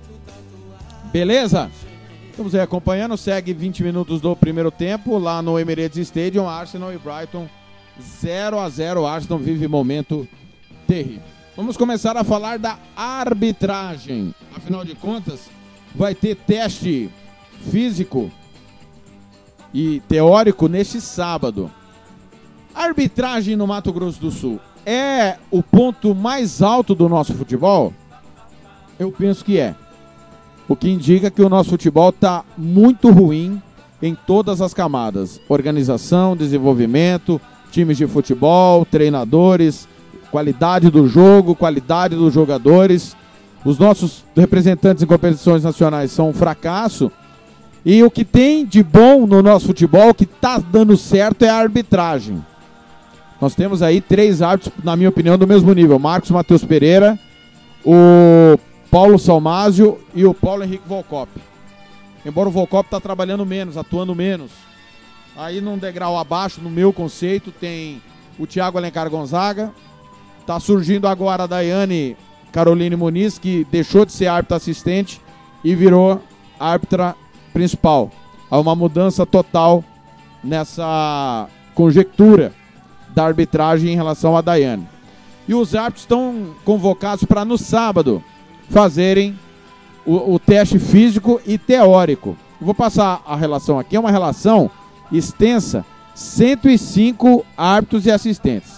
[1.15, 1.71] Beleza?
[2.29, 6.97] Estamos aí acompanhando, segue 20 minutos do primeiro tempo lá no Emirates Stadium, Arsenal e
[6.97, 7.47] Brighton
[8.01, 9.05] 0 a 0.
[9.05, 10.27] Arsenal vive momento
[10.85, 11.23] terrível.
[11.55, 14.35] Vamos começar a falar da arbitragem.
[14.53, 15.49] Afinal de contas,
[15.95, 17.09] vai ter teste
[17.71, 18.29] físico
[19.73, 21.71] e teórico neste sábado.
[22.75, 27.93] Arbitragem no Mato Grosso do Sul é o ponto mais alto do nosso futebol?
[28.99, 29.75] Eu penso que é.
[30.67, 33.61] O que indica que o nosso futebol está muito ruim
[34.01, 37.39] em todas as camadas: organização, desenvolvimento,
[37.71, 39.87] times de futebol, treinadores,
[40.31, 43.15] qualidade do jogo, qualidade dos jogadores.
[43.63, 47.11] Os nossos representantes em competições nacionais são um fracasso.
[47.83, 51.57] E o que tem de bom no nosso futebol, que está dando certo, é a
[51.57, 52.43] arbitragem.
[53.39, 57.19] Nós temos aí três árbitros, na minha opinião, do mesmo nível: Marcos Matheus Pereira,
[57.85, 58.57] o
[58.95, 61.29] Paulo Salmásio e o Paulo Henrique Volcop.
[62.25, 64.51] embora o Volcop tá trabalhando menos, atuando menos.
[65.35, 68.01] Aí num degrau abaixo, no meu conceito, tem
[68.39, 69.73] o Thiago Alencar Gonzaga.
[70.47, 72.15] Tá surgindo agora a Daiane
[72.53, 75.19] Caroline Muniz, que deixou de ser árbitra assistente
[75.61, 76.21] e virou
[76.57, 77.17] árbitra
[77.51, 78.09] principal.
[78.49, 79.83] Há uma mudança total
[80.41, 82.53] nessa conjectura
[83.09, 84.87] da arbitragem em relação a Daiane.
[85.49, 88.23] E os árbitros estão convocados para no sábado
[88.69, 89.37] fazerem
[90.05, 92.37] o, o teste físico e teórico.
[92.59, 94.69] Vou passar a relação aqui, é uma relação
[95.11, 98.75] extensa, 105 árbitros e assistentes.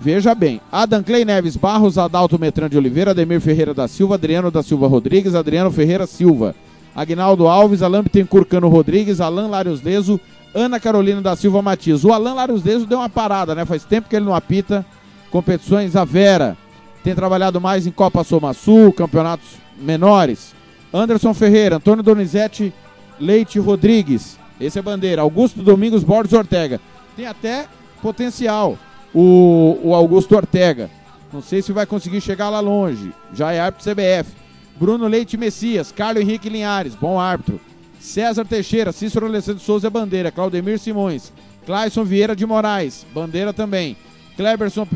[0.00, 4.50] Veja bem, Adam Clay Neves Barros, Adalto Metran de Oliveira, Ademir Ferreira da Silva, Adriano
[4.50, 6.56] da Silva Rodrigues, Adriano Ferreira Silva,
[6.94, 10.20] Agnaldo Alves, Alain Bittencourt Rodrigues, Alan Larios Leso,
[10.54, 12.04] Ana Carolina da Silva Matias.
[12.04, 13.64] O Alan Larios Leso deu uma parada, né?
[13.64, 14.84] Faz tempo que ele não apita
[15.30, 15.96] competições.
[15.96, 16.56] A Vera
[17.02, 19.48] tem trabalhado mais em Copa Soma Sul, campeonatos
[19.78, 20.54] menores.
[20.92, 22.72] Anderson Ferreira, Antônio Donizete
[23.18, 25.22] Leite Rodrigues, esse é bandeira.
[25.22, 26.80] Augusto Domingos Borges Ortega.
[27.16, 27.66] Tem até
[28.00, 28.78] potencial
[29.14, 30.90] o, o Augusto Ortega.
[31.32, 33.12] Não sei se vai conseguir chegar lá longe.
[33.32, 34.30] Já é árbitro CBF.
[34.76, 37.60] Bruno Leite Messias, Carlos Henrique Linhares, bom árbitro.
[38.00, 41.32] César Teixeira, Cícero Alessandro Souza Bandeira, Claudemir Simões,
[41.64, 43.96] Clayson Vieira de Moraes, Bandeira também.
[44.36, 44.86] Kleberson,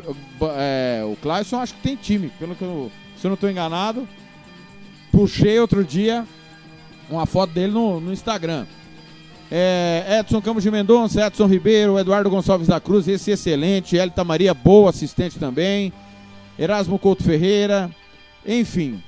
[0.56, 4.08] é, o Clayson acho que tem time, pelo que eu, se eu não estou enganado.
[5.12, 6.26] Puxei outro dia
[7.08, 8.66] uma foto dele no, no Instagram.
[9.50, 13.96] É, Edson Campos de Mendonça, Edson Ribeiro, Eduardo Gonçalves da Cruz, esse excelente.
[13.96, 15.92] Elita Maria, boa assistente também.
[16.58, 17.90] Erasmo Couto Ferreira.
[18.44, 19.02] Enfim,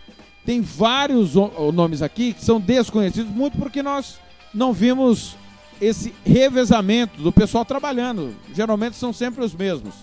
[0.44, 1.34] tem vários
[1.74, 4.18] nomes aqui que são desconhecidos, muito porque nós
[4.54, 5.36] não vimos
[5.80, 8.34] esse revezamento do pessoal trabalhando.
[8.54, 9.94] Geralmente são sempre os mesmos.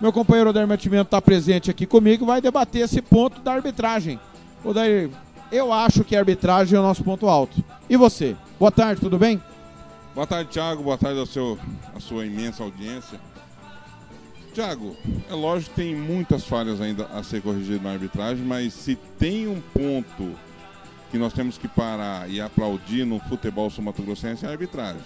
[0.00, 4.18] Meu companheiro Odair Mantimento está presente aqui comigo vai debater esse ponto da arbitragem.
[4.64, 5.10] Odair,
[5.52, 7.62] eu acho que a arbitragem é o nosso ponto alto.
[7.88, 8.34] E você?
[8.58, 9.42] Boa tarde, tudo bem?
[10.14, 10.82] Boa tarde, Thiago.
[10.82, 11.58] Boa tarde ao seu,
[11.94, 13.20] à sua imensa audiência.
[14.54, 14.96] Thiago,
[15.28, 19.46] é lógico que tem muitas falhas ainda a ser corrigidas na arbitragem, mas se tem
[19.46, 20.34] um ponto
[21.10, 25.02] que nós temos que parar e aplaudir no futebol sul-mato-grossense é a arbitragem.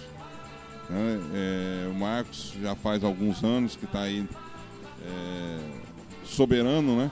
[0.89, 1.21] Né?
[1.35, 4.27] É, o Marcos já faz alguns anos que está aí
[5.05, 5.59] é,
[6.25, 7.11] soberano, né?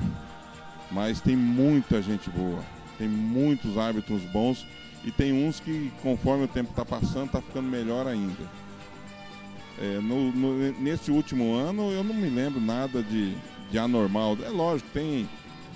[0.91, 2.63] Mas tem muita gente boa,
[2.99, 4.67] tem muitos árbitros bons
[5.05, 8.63] e tem uns que, conforme o tempo está passando, está ficando melhor ainda.
[9.81, 13.35] É, no, no, nesse último ano eu não me lembro nada de,
[13.71, 14.37] de anormal.
[14.45, 15.29] É lógico, tem.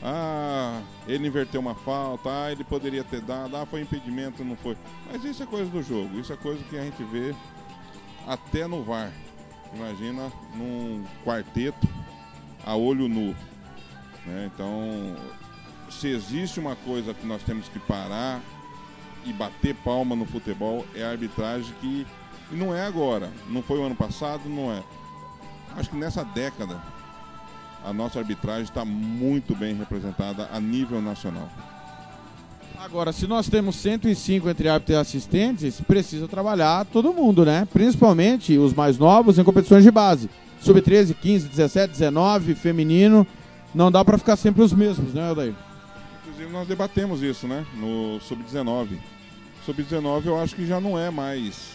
[0.03, 4.77] Ah, ele inverteu uma falta, ah, ele poderia ter dado, ah, foi impedimento, não foi.
[5.11, 7.35] Mas isso é coisa do jogo, isso é coisa que a gente vê
[8.27, 9.11] até no VAR.
[9.75, 11.89] Imagina num quarteto
[12.67, 13.35] a olho nu.
[14.27, 14.51] Né?
[14.53, 15.17] Então,
[15.89, 18.43] se existe uma coisa que nós temos que parar,
[19.27, 22.07] e bater palma no futebol é a arbitragem que
[22.53, 24.83] não é agora, não foi o ano passado, não é.
[25.77, 26.81] Acho que nessa década
[27.85, 31.49] a nossa arbitragem está muito bem representada a nível nacional.
[32.79, 37.67] Agora, se nós temos 105 entre árbitros e assistentes, precisa trabalhar todo mundo, né?
[37.73, 40.31] Principalmente os mais novos em competições de base.
[40.67, 43.27] Sub-13, 15, 17, 19, feminino.
[43.75, 45.55] Não dá para ficar sempre os mesmos, né, Odair?
[46.23, 47.65] Inclusive, nós debatemos isso, né?
[47.75, 48.99] No Sub-19
[49.67, 51.73] Sub-19 eu acho que já não é mais.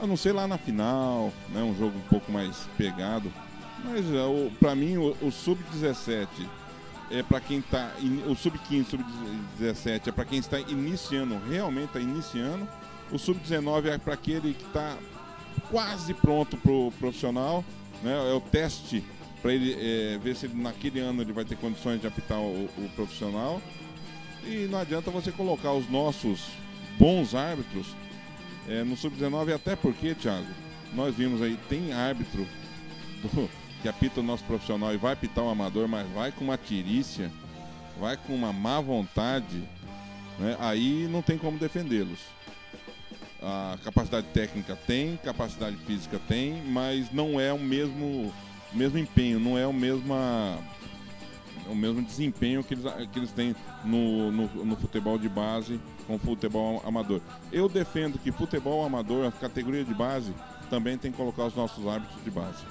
[0.00, 1.62] A não ser lá na final, né?
[1.62, 3.32] Um jogo um pouco mais pegado.
[3.84, 6.26] Mas é, para mim o, o Sub-17
[7.12, 7.92] é para quem está.
[8.28, 12.66] O Sub-15, Sub-17 é para quem está iniciando, realmente está iniciando.
[13.12, 14.96] O Sub-19 é para aquele que está
[15.70, 17.64] quase pronto para o profissional.
[18.02, 18.12] Né?
[18.30, 19.04] É o teste
[19.42, 22.64] para ele é, ver se ele, naquele ano ele vai ter condições de apitar o,
[22.64, 23.60] o profissional.
[24.44, 26.48] E não adianta você colocar os nossos
[26.98, 27.86] bons árbitros
[28.68, 30.46] é, no Sub-19, até porque, Thiago,
[30.94, 32.46] nós vimos aí, tem árbitro
[33.22, 33.50] do,
[33.82, 37.30] que apita o nosso profissional e vai apitar o amador, mas vai com uma tirícia,
[38.00, 39.62] vai com uma má vontade,
[40.38, 40.56] né?
[40.58, 42.20] aí não tem como defendê-los.
[43.42, 48.32] A capacidade técnica tem, capacidade física tem, mas não é o mesmo,
[48.72, 50.58] mesmo empenho, não é o mesma
[51.68, 56.18] o mesmo desempenho que eles, que eles têm no, no, no futebol de base com
[56.18, 57.20] futebol amador.
[57.52, 60.32] Eu defendo que futebol amador, a categoria de base,
[60.70, 62.64] também tem que colocar os nossos árbitros de base.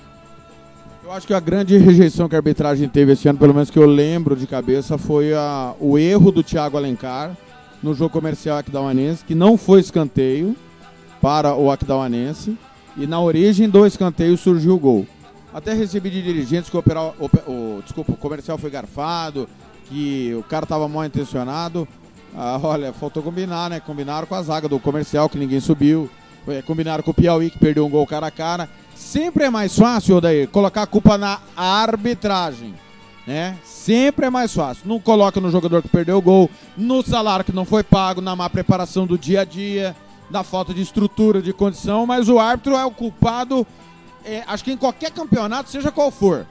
[1.03, 3.77] Eu acho que a grande rejeição que a arbitragem teve esse ano, pelo menos que
[3.77, 7.35] eu lembro de cabeça, foi a, o erro do Thiago Alencar
[7.81, 10.55] no jogo comercial Aquidauanense, que não foi escanteio
[11.21, 12.57] para o Aquidauanense,
[12.97, 15.07] e na origem do escanteio surgiu o gol.
[15.53, 16.83] Até recebi de dirigentes que o,
[17.47, 19.47] o, desculpa, o comercial foi garfado,
[19.85, 21.87] que o cara estava mal intencionado.
[22.35, 23.79] Ah, olha, faltou combinar, né?
[23.79, 26.09] Combinaram com a zaga do comercial, que ninguém subiu.
[26.47, 28.69] É, combinaram com o Piauí, que perdeu um gol cara a cara.
[28.93, 32.73] Sempre é mais fácil, Odair, colocar a culpa na arbitragem.
[33.25, 33.57] Né?
[33.63, 34.83] Sempre é mais fácil.
[34.87, 38.35] Não coloca no jogador que perdeu o gol, no salário que não foi pago, na
[38.35, 39.95] má preparação do dia a dia,
[40.29, 43.65] na falta de estrutura, de condição, mas o árbitro é o culpado,
[44.23, 46.45] é, acho que em qualquer campeonato, seja qual for.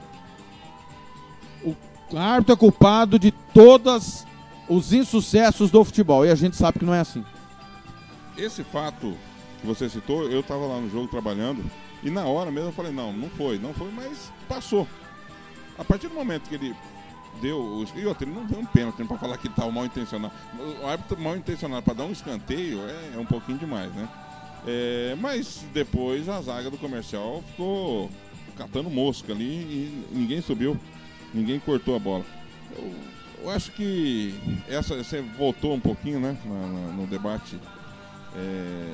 [1.63, 4.25] O árbitro é culpado de todos
[4.69, 6.25] os insucessos do futebol.
[6.25, 7.23] E a gente sabe que não é assim.
[8.37, 9.15] Esse fato
[9.59, 11.63] que você citou, eu estava lá no jogo trabalhando
[12.03, 14.87] e na hora mesmo eu falei, não, não foi, não foi, mas passou.
[15.77, 16.75] A partir do momento que ele
[17.41, 17.85] deu.
[17.95, 20.33] E outro, ele não deu um pênalti para falar que tá mal intencionado.
[20.81, 24.07] O árbitro mal intencionado para dar um escanteio é, é um pouquinho demais, né?
[24.67, 28.09] É, mas depois a zaga do comercial ficou
[28.57, 30.79] catando mosca ali e ninguém subiu,
[31.33, 32.25] ninguém cortou a bola.
[32.75, 32.93] Eu,
[33.43, 34.33] eu acho que
[34.67, 37.59] essa você voltou um pouquinho, né, na- na- no debate.
[38.35, 38.93] É,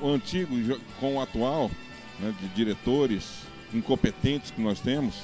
[0.00, 0.54] o antigo
[0.98, 1.70] com o atual,
[2.18, 3.43] né, de diretores
[3.74, 5.14] incompetentes que nós temos,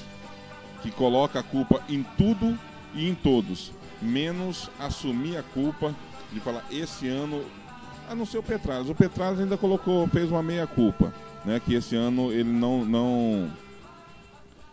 [0.82, 2.58] que coloca a culpa em tudo
[2.94, 3.72] e em todos,
[4.02, 5.94] menos assumir a culpa
[6.32, 7.44] de falar esse ano,
[8.08, 8.90] a não ser o Petralha.
[8.90, 11.12] O Petralha ainda colocou, fez uma meia culpa,
[11.44, 13.50] né, que esse ano ele não não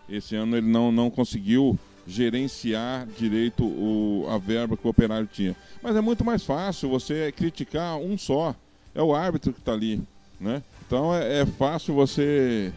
[0.10, 5.56] esse ano ele não, não conseguiu gerenciar direito o, a verba que o operário tinha.
[5.84, 8.56] Mas é muito mais fácil você criticar um só.
[8.96, 10.02] É o árbitro que está ali.
[10.40, 10.64] Né?
[10.86, 12.72] Então é, é fácil você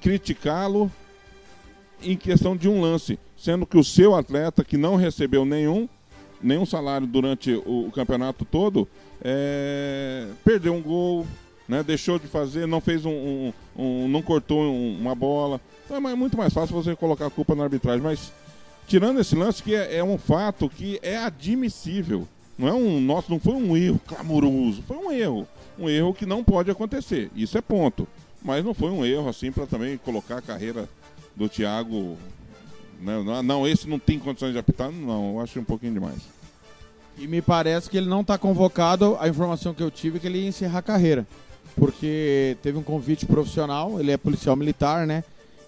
[0.00, 0.90] criticá-lo
[2.02, 3.18] em questão de um lance.
[3.36, 5.88] Sendo que o seu atleta, que não recebeu nenhum,
[6.42, 8.88] nenhum salário durante o, o campeonato todo,
[9.22, 11.26] é, perdeu um gol,
[11.68, 11.82] né?
[11.82, 15.60] deixou de fazer, não fez um, um- um- não cortou um- uma bola.
[15.84, 18.02] Então é muito mais fácil você colocar a culpa na arbitragem.
[18.02, 18.32] Mas
[18.86, 22.26] tirando esse lance que é, é um fato que é admissível.
[22.56, 25.46] Não é um nosso, não foi um erro clamoroso, foi um erro,
[25.78, 27.30] um erro que não pode acontecer.
[27.36, 28.06] Isso é ponto.
[28.42, 30.88] Mas não foi um erro assim para também colocar a carreira
[31.34, 32.16] do Thiago.
[33.00, 33.22] né?
[33.22, 35.34] Não, não, esse não tem condições de apitar, não.
[35.34, 36.18] Eu acho um pouquinho demais.
[37.16, 39.16] E me parece que ele não está convocado.
[39.20, 41.26] A informação que eu tive é que ele ia encerrar a carreira.
[41.74, 45.22] Porque teve um convite profissional, ele é policial militar, né?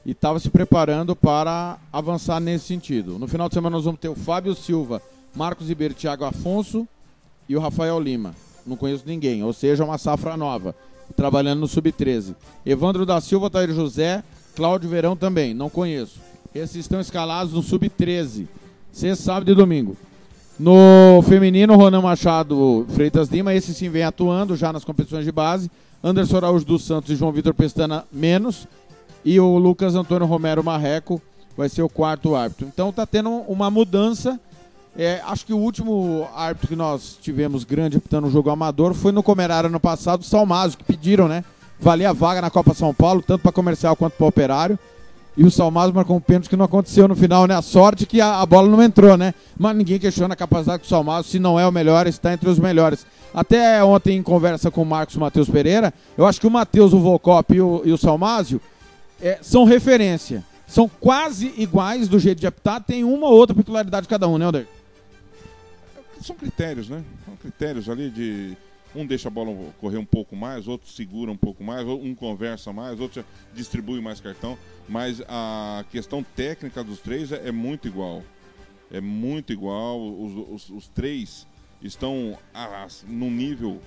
[0.05, 3.19] E estava se preparando para avançar nesse sentido.
[3.19, 5.03] No final de semana nós vamos ter o Fábio Silva,
[5.35, 6.89] Marcos Ribeiro, Thiago Afonso
[7.49, 8.35] e o Rafael Lima.
[8.67, 10.75] Não conheço ninguém, ou seja, uma safra nova,
[11.17, 12.35] trabalhando no Sub-13.
[12.65, 14.23] Evandro da Silva, Tair José,
[14.55, 16.21] Cláudio Verão também, não conheço.
[16.55, 18.47] Esses estão escalados no Sub-13,
[18.93, 19.97] sexta, sábado e domingo.
[20.59, 25.71] No feminino, Ronan Machado Freitas Lima, esse sim vem atuando já nas competições de base.
[26.05, 28.67] Anderson Araújo dos Santos e João Vitor Pestana menos.
[29.25, 31.21] E o Lucas Antônio Romero Marreco
[31.57, 32.67] vai ser o quarto árbitro.
[32.67, 34.39] Então tá tendo uma mudança.
[34.97, 39.13] É, acho que o último árbitro que nós tivemos grande apitando um jogo amador foi
[39.13, 41.45] no Comerário ano passado, o Salmásio, que pediram, né?
[41.79, 44.79] Valia a vaga na Copa São Paulo, tanto para comercial quanto para operário.
[45.37, 47.55] E o Salmásio marcou um pênalti que não aconteceu no final, né?
[47.55, 49.33] A sorte que a, a bola não entrou, né?
[49.57, 52.59] Mas ninguém questiona a capacidade do Salmásio, se não é o melhor, está entre os
[52.59, 53.07] melhores.
[53.33, 56.99] Até ontem, em conversa com o Marcos Matheus Pereira, eu acho que o Matheus, o
[56.99, 58.61] Volcop e o, e o Salmásio
[59.23, 60.45] é, são referência.
[60.67, 64.45] São quase iguais do jeito de apitar, tem uma ou outra peculiaridade cada um, né,
[64.45, 64.69] Alder?
[66.21, 67.03] São critérios, né?
[67.25, 68.57] São critérios ali de.
[68.93, 72.73] Um deixa a bola correr um pouco mais, outro segura um pouco mais, um conversa
[72.73, 74.59] mais, outro distribui mais cartão.
[74.89, 78.25] Mas a questão técnica dos três é, é muito igual.
[78.91, 80.01] É muito igual.
[80.01, 81.47] Os, os- os três
[81.81, 82.37] estão
[83.07, 83.81] no nível,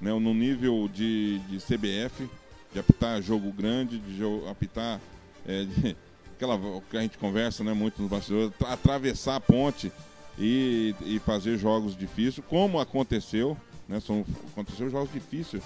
[0.00, 2.28] né, no nível de, de CBF,
[2.72, 5.00] de apitar jogo grande, de jo- apitar
[5.46, 5.96] é, de-
[6.34, 6.58] aquela
[6.90, 9.92] que a gente conversa né, muito nos bastidores, tra- atravessar a ponte
[10.38, 13.56] e, e fazer jogos difíceis, como aconteceu,
[13.88, 15.62] né, são, aconteceu jogos difíceis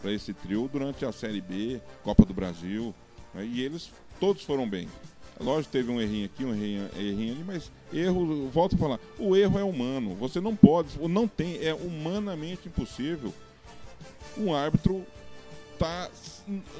[0.00, 2.94] para esse trio durante a Série B, Copa do Brasil,
[3.34, 4.88] né, e eles todos foram bem.
[5.40, 9.34] Lógico, teve um errinho aqui, um errinho, errinho ali, mas erro, volto a falar, o
[9.34, 10.14] erro é humano.
[10.16, 13.32] Você não pode, não tem, é humanamente impossível
[14.36, 15.04] um árbitro
[15.78, 16.10] tá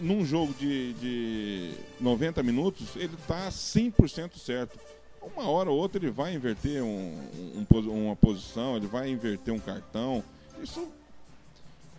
[0.00, 4.78] num jogo de, de 90 minutos, ele tá 100% certo.
[5.22, 7.16] Uma hora ou outra ele vai inverter um,
[7.54, 10.22] um uma posição, ele vai inverter um cartão.
[10.62, 10.86] Isso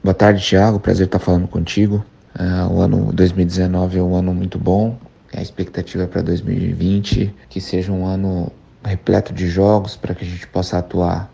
[0.03, 0.79] Boa tarde, Thiago.
[0.79, 2.05] Prazer estar falando contigo.
[2.35, 4.99] Ah, o ano 2019 é um ano muito bom.
[5.35, 8.53] A expectativa é para 2020 que seja um ano
[8.85, 11.31] repleto de jogos para que a gente possa atuar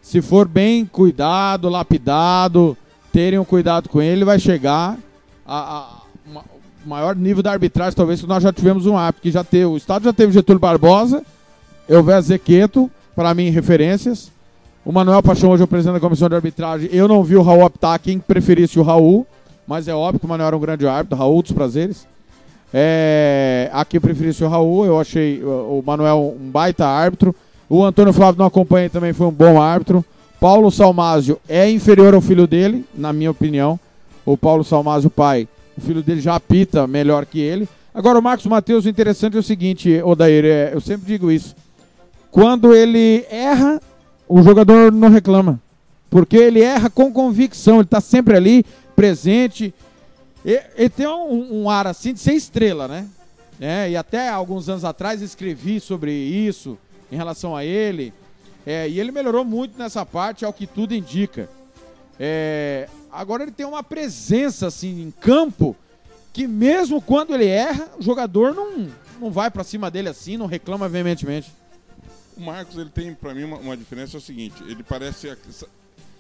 [0.02, 2.78] Se for bem cuidado, lapidado,
[3.14, 4.98] terem um cuidado com ele, vai chegar
[5.46, 6.00] a,
[6.36, 6.42] a
[6.84, 9.66] maior nível da arbitragem, talvez, que nós já tivemos um árbitro que já teve.
[9.66, 11.24] O Estado já teve Getúlio Barbosa,
[11.88, 14.32] Elvés Zequeto, para mim, referências.
[14.84, 16.90] O Manuel Paixão, hoje é o presidente da comissão de arbitragem.
[16.92, 19.26] Eu não vi o Raul optar quem preferisse o Raul,
[19.68, 22.08] mas é óbvio que o Manuel era um grande árbitro, Raul dos prazeres.
[22.74, 27.36] É, a quem preferisse o Raul, eu achei o Manuel um baita árbitro.
[27.70, 30.04] O Antônio Flávio não acompanha também, foi um bom árbitro.
[30.44, 33.80] Paulo Salmásio é inferior ao filho dele, na minha opinião.
[34.26, 37.66] O Paulo Salmásio, pai, o filho dele já apita melhor que ele.
[37.96, 41.56] Agora, o Marcos Matheus, o interessante é o seguinte, Odair, é, eu sempre digo isso.
[42.30, 43.82] Quando ele erra,
[44.28, 45.62] o jogador não reclama.
[46.10, 48.66] Porque ele erra com convicção, ele está sempre ali,
[48.98, 49.74] presente.
[50.46, 53.08] E- Ele tem um, um ar assim de ser estrela, né?
[53.62, 56.78] É, e até alguns anos atrás escrevi sobre isso,
[57.10, 58.12] em relação a ele.
[58.66, 61.50] É, e ele melhorou muito nessa parte, ao que tudo indica.
[62.20, 65.76] É, agora ele tem uma presença assim em campo
[66.32, 68.90] que mesmo quando ele erra, o jogador não,
[69.20, 71.52] não vai pra cima dele assim, não reclama veementemente.
[72.36, 75.36] O Marcos, ele tem, pra mim, uma, uma diferença é o seguinte, ele parece...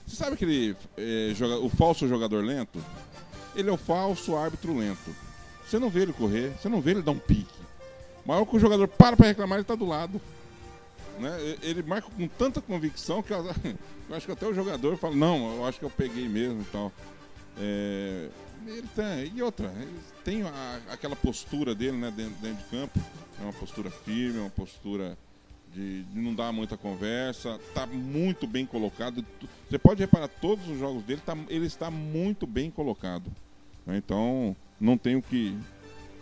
[0.05, 2.83] Você sabe aquele é, joga- o falso jogador lento?
[3.55, 5.15] Ele é o falso árbitro lento.
[5.65, 7.63] Você não vê ele correr, você não vê ele dar um pique.
[8.25, 10.21] Maior que o jogador para pra reclamar, ele tá do lado.
[11.20, 11.57] Né?
[11.61, 13.45] Ele marca com tanta convicção que eu,
[14.11, 16.91] acho que até o jogador fala, não, eu acho que eu peguei mesmo e tal.
[17.57, 18.30] É,
[18.66, 19.93] ele tem, e outra, ele
[20.24, 22.99] tem a- aquela postura dele né, dentro, dentro de campo,
[23.39, 25.18] é uma postura firme, é uma postura
[25.74, 29.24] de, de não dar muita conversa, tá muito bem colocado.
[29.70, 33.32] Você pode reparar, todos os jogos dele, tá, ele está muito bem colocado.
[33.86, 33.97] né?
[33.97, 35.55] Então, não tem o que.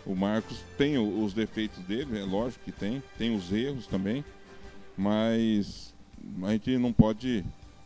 [0.04, 4.24] O Marcos tem os defeitos dele, é lógico que tem, tem os erros também,
[4.96, 5.92] mas
[6.42, 7.44] a gente não pode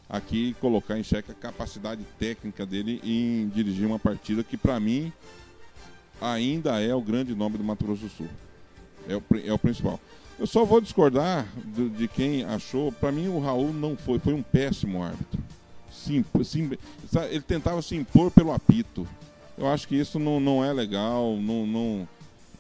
[0.08, 5.12] aqui colocar em xeque a capacidade técnica dele em dirigir uma partida que, para mim,
[6.20, 8.28] ainda é o grande nome do Mato Grosso do Sul.
[9.08, 10.00] É o, é o principal.
[10.38, 12.92] Eu só vou discordar do- de quem achou.
[12.92, 14.18] Para mim, o Raul não foi.
[14.18, 15.40] Foi um péssimo árbitro.
[15.90, 16.70] Sim, sim,
[17.30, 19.06] ele tentava se impor pelo apito.
[19.56, 21.36] Eu acho que isso não, não é legal.
[21.36, 22.08] Não, não,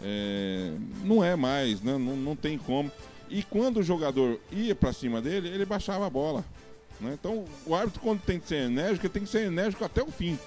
[0.02, 0.72] é,
[1.04, 1.82] não é mais.
[1.82, 1.98] Né?
[1.98, 2.90] Não, não tem como.
[3.28, 6.44] E quando o jogador ia para cima dele, ele baixava a bola.
[7.00, 7.16] né?
[7.18, 10.38] Então, o árbitro, quando tem que ser enérgico, tem que ser enérgico até o fim.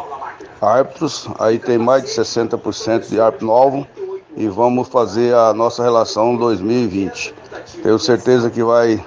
[0.61, 3.87] árbitros, aí tem mais de 60% de árbitro novo
[4.35, 7.33] e vamos fazer a nossa relação 2020.
[7.81, 9.03] Tenho certeza que vai,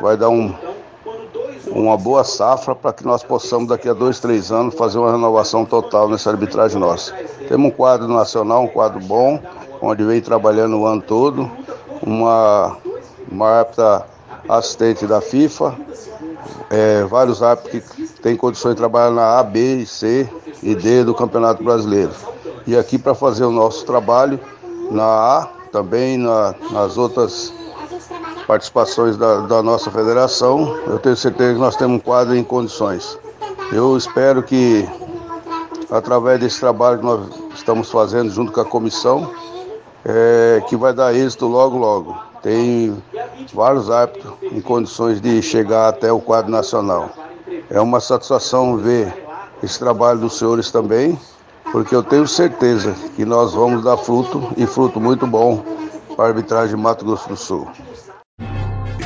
[0.00, 0.52] vai dar um,
[1.68, 5.64] uma boa safra para que nós possamos, daqui a dois, três anos, fazer uma renovação
[5.64, 7.12] total nessa arbitragem nossa.
[7.48, 9.40] Temos um quadro nacional, um quadro bom,
[9.80, 11.50] onde vem trabalhando o ano todo,
[12.02, 12.76] uma,
[13.30, 14.06] uma árbitra
[14.48, 15.76] assistente da FIFA,
[16.70, 20.28] é, vários árbitros que têm condições de trabalhar na A, B, C
[20.62, 22.12] e D do Campeonato Brasileiro.
[22.66, 24.40] E aqui para fazer o nosso trabalho
[24.90, 27.52] na A, também na, nas outras
[28.46, 33.18] participações da, da nossa federação, eu tenho certeza que nós temos um quadro em condições.
[33.72, 34.88] Eu espero que,
[35.90, 39.30] através desse trabalho que nós estamos fazendo junto com a comissão,
[40.04, 42.16] é, que vai dar êxito logo, logo.
[42.42, 42.96] Tem
[43.52, 47.10] vários árbitros em condições de chegar até o quadro nacional.
[47.70, 49.14] É uma satisfação ver
[49.62, 51.18] esse trabalho dos senhores também,
[51.72, 55.64] porque eu tenho certeza que nós vamos dar fruto e fruto muito bom
[56.16, 57.68] para a arbitragem Mato Grosso do Sul.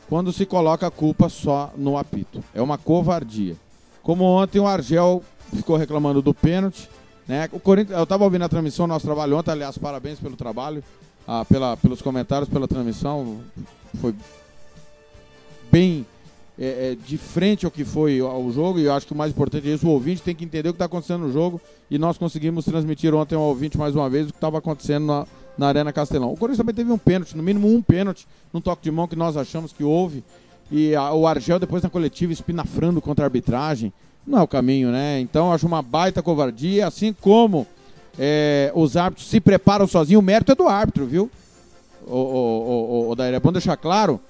[0.09, 2.43] quando se coloca a culpa só no apito.
[2.55, 3.57] É uma covardia.
[4.03, 5.23] Como ontem o Argel
[5.55, 6.89] ficou reclamando do pênalti,
[7.27, 7.49] né?
[7.53, 10.83] O Corinthians, eu estava ouvindo a transmissão, nosso trabalho ontem, aliás, parabéns pelo trabalho,
[11.27, 13.41] ah, pela, pelos comentários, pela transmissão,
[14.01, 14.15] foi
[15.71, 16.07] bem
[16.59, 19.31] é, é, de frente ao que foi o jogo, e eu acho que o mais
[19.31, 21.99] importante é isso, o ouvinte tem que entender o que está acontecendo no jogo, e
[21.99, 25.27] nós conseguimos transmitir ontem ao ouvinte mais uma vez o que estava acontecendo na,
[25.59, 26.33] na Arena Castelão.
[26.33, 29.17] O Corinthians também teve um pênalti, no mínimo um pênalti, num toque de mão que
[29.17, 30.23] nós achamos que houve,
[30.71, 33.93] e a- o Argel depois na coletiva espinafrando contra a arbitragem,
[34.27, 35.19] não é o caminho, né?
[35.21, 37.67] Então acho uma baita covardia, assim como
[38.19, 41.31] é, os árbitros se preparam sozinhos, o mérito é do árbitro, viu?
[42.07, 44.21] O, o, o, o, Daíra, é bom deixar claro,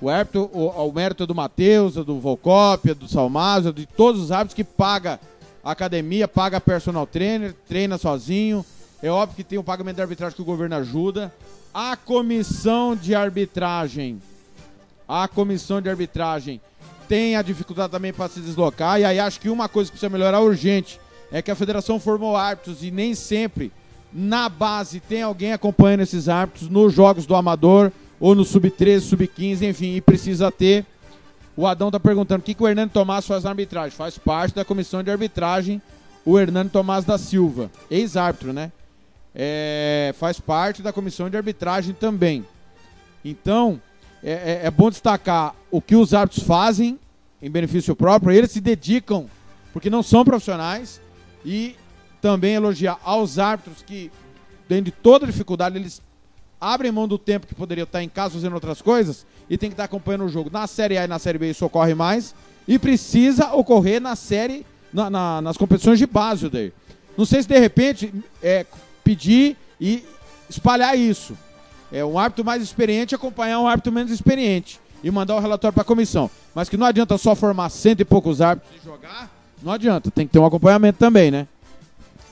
[0.00, 3.72] o, árbitro, o, o mérito é do Matheus, é do Volcop, é do Salmásio, é
[3.72, 5.20] de todos os árbitros que paga
[5.62, 8.64] academia, paga personal trainer, treina sozinho.
[9.02, 11.32] É óbvio que tem um pagamento de arbitragem que o governo ajuda.
[11.72, 14.20] A comissão de arbitragem,
[15.06, 16.60] a comissão de arbitragem
[17.08, 19.00] tem a dificuldade também para se deslocar.
[19.00, 22.36] E aí acho que uma coisa que precisa melhorar urgente é que a federação formou
[22.36, 23.70] árbitros e nem sempre
[24.12, 29.62] na base tem alguém acompanhando esses árbitros nos jogos do amador ou no sub-13, sub-15,
[29.62, 30.84] enfim, e precisa ter.
[31.56, 33.96] O Adão tá perguntando o que, que o Hernando Tomás faz na arbitragem.
[33.96, 35.80] Faz parte da comissão de arbitragem
[36.24, 38.70] o Hernando Tomás da Silva, ex-árbitro, né?
[39.40, 42.44] É, faz parte da comissão de arbitragem também.
[43.24, 43.80] Então,
[44.22, 46.98] é, é- é bom destacar o que os árbitros fazem
[47.40, 49.30] em benefício próprio, eles se dedicam,
[49.72, 51.00] porque não são profissionais,
[51.44, 51.76] e
[52.20, 54.10] também elogiar aos árbitros que,
[54.68, 56.02] dentro de toda dificuldade, eles
[56.60, 59.74] abrem mão do tempo que poderiam estar em casa fazendo outras coisas e tem que
[59.74, 60.50] estar acompanhando o jogo.
[60.52, 62.34] Na Série A e na Série B isso ocorre mais
[62.66, 66.72] e precisa ocorrer na série, na- na- nas competições de base, Odair.
[67.16, 68.12] Não sei se de repente
[68.42, 68.66] é,
[69.08, 70.04] pedir e
[70.50, 71.34] espalhar isso.
[71.90, 75.80] É um árbitro mais experiente acompanhar um árbitro menos experiente e mandar o relatório para
[75.80, 76.30] a comissão.
[76.54, 79.30] Mas que não adianta só formar cento e poucos árbitros e jogar,
[79.62, 80.10] não adianta.
[80.10, 81.48] Tem que ter um acompanhamento também, né?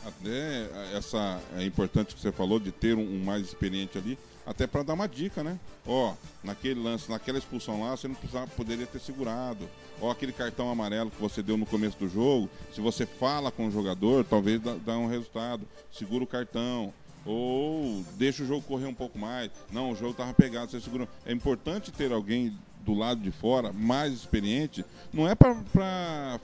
[0.07, 4.67] Até essa é importante que você falou de ter um, um mais experiente ali, até
[4.67, 5.59] para dar uma dica, né?
[5.87, 6.13] Ó,
[6.45, 9.67] naquele lance, naquela expulsão lá, você não precisava, poderia ter segurado.
[10.01, 13.67] Ó, aquele cartão amarelo que você deu no começo do jogo, se você fala com
[13.67, 15.67] o jogador, talvez dá, dá um resultado.
[15.91, 16.93] Segura o cartão.
[17.25, 19.51] Ou deixa o jogo correr um pouco mais.
[19.73, 21.09] Não, o jogo estava pegado, você segurou.
[21.25, 25.57] É importante ter alguém do lado de fora, mais experiente, não é para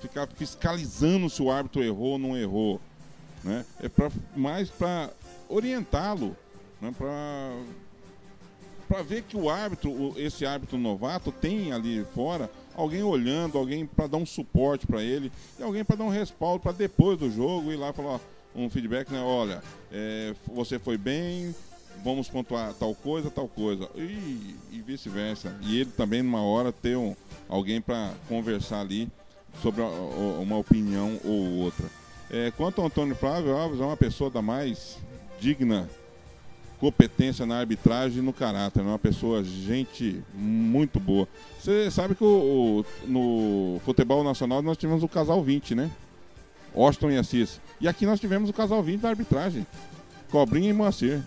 [0.00, 2.80] ficar fiscalizando se o árbitro errou ou não errou.
[3.44, 3.64] Né?
[3.80, 5.10] É pra, mais para
[5.48, 6.36] orientá-lo,
[6.80, 6.92] né?
[6.98, 7.52] para
[9.00, 14.16] ver que o árbitro, esse árbitro novato, tem ali fora alguém olhando, alguém para dar
[14.18, 17.76] um suporte para ele e alguém para dar um respaldo para depois do jogo ir
[17.76, 18.20] lá falar
[18.54, 19.20] um feedback, né?
[19.20, 21.54] Olha, é, você foi bem,
[22.04, 25.56] vamos pontuar tal coisa, tal coisa, e, e vice-versa.
[25.62, 27.16] E ele também, numa hora, ter um,
[27.48, 29.08] alguém para conversar ali
[29.62, 31.86] sobre a, a, uma opinião ou outra.
[32.30, 34.98] É, quanto ao Antônio Flávio Alves, é uma pessoa da mais
[35.40, 35.88] digna
[36.82, 41.28] competência na arbitragem e no caráter, é uma pessoa, gente muito boa.
[41.56, 45.88] Você sabe que o, o, no futebol nacional nós tivemos o casal 20, né?
[46.74, 47.60] Austin e Assis.
[47.80, 49.64] E aqui nós tivemos o casal 20 da arbitragem.
[50.28, 51.22] Cobrinha e Moacir.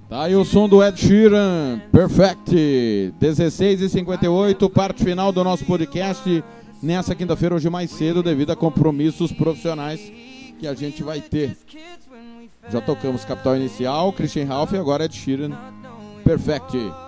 [0.10, 5.66] Tá aí o som do Ed Sheeran, Perfect, 16 e 58 parte final do nosso
[5.66, 6.44] podcast
[6.82, 10.00] nessa quinta-feira, hoje mais cedo, devido a compromissos profissionais
[10.58, 11.56] que a gente vai ter.
[12.70, 15.52] Já tocamos Capital Inicial, Christian Ralph e agora Ed Sheeran,
[16.24, 17.05] Perfect.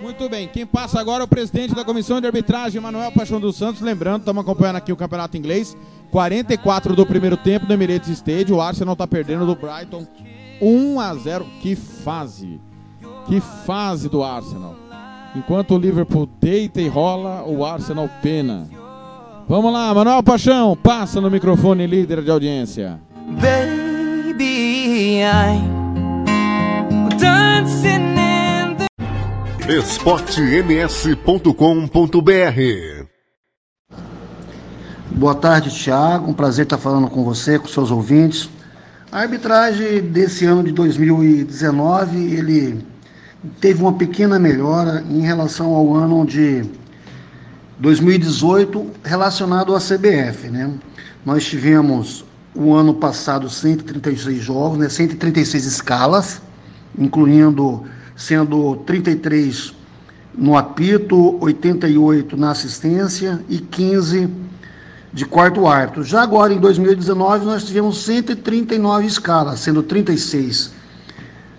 [0.00, 3.56] Muito bem, quem passa agora é o presidente da comissão de arbitragem, Manuel Paixão dos
[3.56, 3.80] Santos.
[3.80, 5.76] Lembrando, estamos acompanhando aqui o campeonato inglês.
[6.10, 8.56] 44 do primeiro tempo do Emirates Stadium.
[8.56, 10.06] O Arsenal está perdendo do Brighton
[10.60, 11.46] 1 a 0.
[11.60, 12.60] Que fase!
[13.26, 14.74] Que fase do Arsenal.
[15.34, 18.68] Enquanto o Liverpool deita e rola, o Arsenal pena.
[19.48, 23.00] Vamos lá, Manuel Paixão, passa no microfone, líder de audiência.
[23.40, 28.17] Baby, I'm dancing
[29.68, 31.52] esportems.com.br
[35.10, 36.30] Boa tarde, Thiago.
[36.30, 38.48] Um prazer estar falando com você, com seus ouvintes.
[39.12, 42.82] A arbitragem desse ano de 2019, ele
[43.60, 46.64] teve uma pequena melhora em relação ao ano de
[47.78, 50.72] 2018 relacionado à CBF, né?
[51.26, 54.88] Nós tivemos o ano passado 136 jogos, né?
[54.88, 56.40] 136 escalas,
[56.98, 57.84] incluindo
[58.18, 59.72] sendo 33
[60.36, 64.28] no apito, 88 na assistência e 15
[65.12, 66.02] de quarto árbitro.
[66.02, 70.72] Já agora em 2019 nós tivemos 139 escalas, sendo 36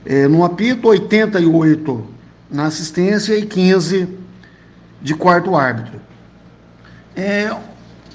[0.06, 2.06] é, no apito, 88
[2.52, 4.10] na assistência e 15
[5.02, 6.00] de quarto árbitro.
[7.16, 7.56] É,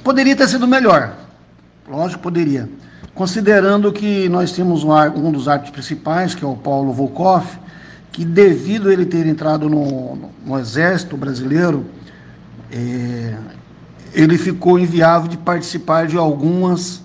[0.03, 1.17] poderia ter sido melhor,
[1.89, 2.69] lógico poderia.
[3.15, 7.64] Considerando que nós temos um, um dos árbitros principais, que é o Paulo Volkov,
[8.15, 11.85] que devido ele ter entrado no, no, no exército brasileiro,
[12.71, 13.35] é,
[14.13, 17.03] ele ficou inviável de participar de algumas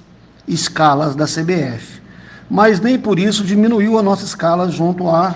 [0.48, 2.00] escalas da CBF.
[2.48, 5.34] Mas nem por isso diminuiu a nossa escala junto à,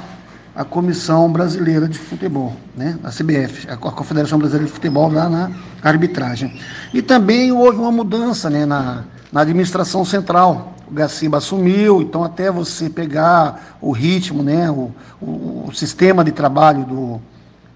[0.56, 3.00] à Comissão Brasileira de Futebol, né?
[3.04, 5.52] a CBF, a Confederação Brasileira de Futebol lá na
[5.82, 6.56] arbitragem.
[6.94, 10.73] E também houve uma mudança né, na, na administração central.
[10.94, 16.32] O Gaciba assumiu, então até você pegar o ritmo, né, o, o, o sistema de
[16.32, 17.22] trabalho do,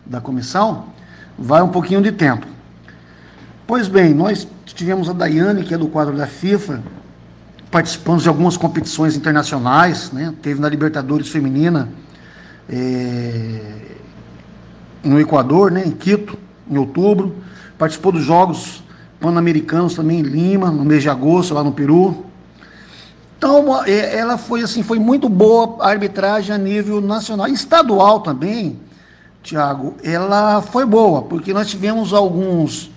[0.06, 0.86] da comissão,
[1.36, 2.46] vai um pouquinho de tempo.
[3.66, 6.84] Pois bem, nós tivemos a Daiane, que é do quadro da FIFA,
[7.72, 10.32] participamos de algumas competições internacionais, né?
[10.44, 11.90] teve na Libertadores Feminina
[12.70, 13.62] é,
[15.04, 15.84] no Equador, né?
[15.84, 16.38] em Quito,
[16.70, 17.36] em outubro,
[17.80, 18.84] participou dos Jogos
[19.20, 22.27] Pan-Americanos também em Lima, no mês de agosto, lá no Peru.
[23.38, 27.48] Então, ela foi assim, foi muito boa a arbitragem a nível nacional.
[27.48, 28.80] Estadual também,
[29.44, 32.90] Tiago, ela foi boa, porque nós tivemos alguns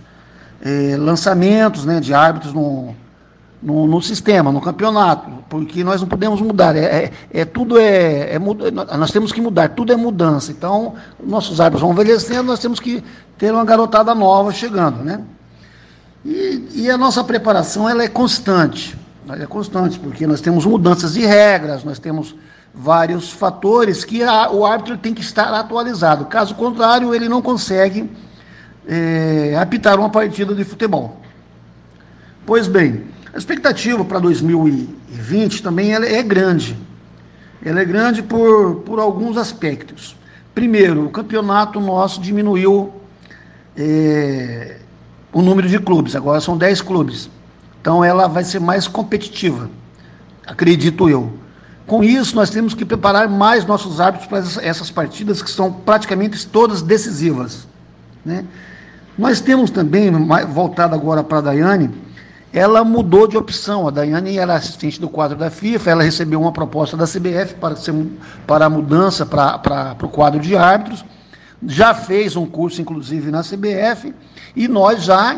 [0.63, 2.95] é, lançamentos né, de árbitros no,
[3.63, 6.75] no, no, sistema, no campeonato, porque nós não podemos mudar.
[6.75, 8.39] É, é, é tudo é, é,
[8.99, 10.51] nós temos que mudar, tudo é mudança.
[10.53, 13.05] Então, nossos árbitros vão envelhecendo, nós temos que
[13.37, 15.21] ter uma garotada nova chegando, né?
[16.25, 18.99] E, e a nossa preparação ela é constante,
[19.39, 22.35] é constante, porque nós temos mudanças de regras, nós temos
[22.75, 26.27] vários fatores que a, o árbitro tem que estar atualizado.
[26.27, 28.11] Caso contrário, ele não consegue
[28.87, 31.21] é, apitar uma partida de futebol.
[32.47, 36.77] Pois bem, a expectativa para 2020 também ela é grande.
[37.65, 40.17] Ela é grande por, por alguns aspectos.
[40.55, 42.93] Primeiro, o campeonato nosso diminuiu
[43.77, 44.79] é,
[45.33, 47.31] o número de clubes, agora são 10 clubes.
[47.81, 49.71] Então ela vai ser mais competitiva,
[50.47, 51.33] acredito eu.
[51.87, 56.47] Com isso, nós temos que preparar mais nossos árbitros para essas partidas que são praticamente
[56.47, 57.67] todas decisivas.
[58.25, 58.45] Né?
[59.19, 60.11] Nós temos também,
[60.47, 61.91] voltado agora para a Daiane,
[62.53, 63.89] ela mudou de opção.
[63.89, 67.77] A Daiane era assistente do quadro da FIFA, ela recebeu uma proposta da CBF para,
[67.77, 67.95] ser,
[68.47, 71.05] para a mudança para, para, para o quadro de árbitros,
[71.67, 74.15] já fez um curso, inclusive, na CBF,
[74.57, 75.37] e nós já,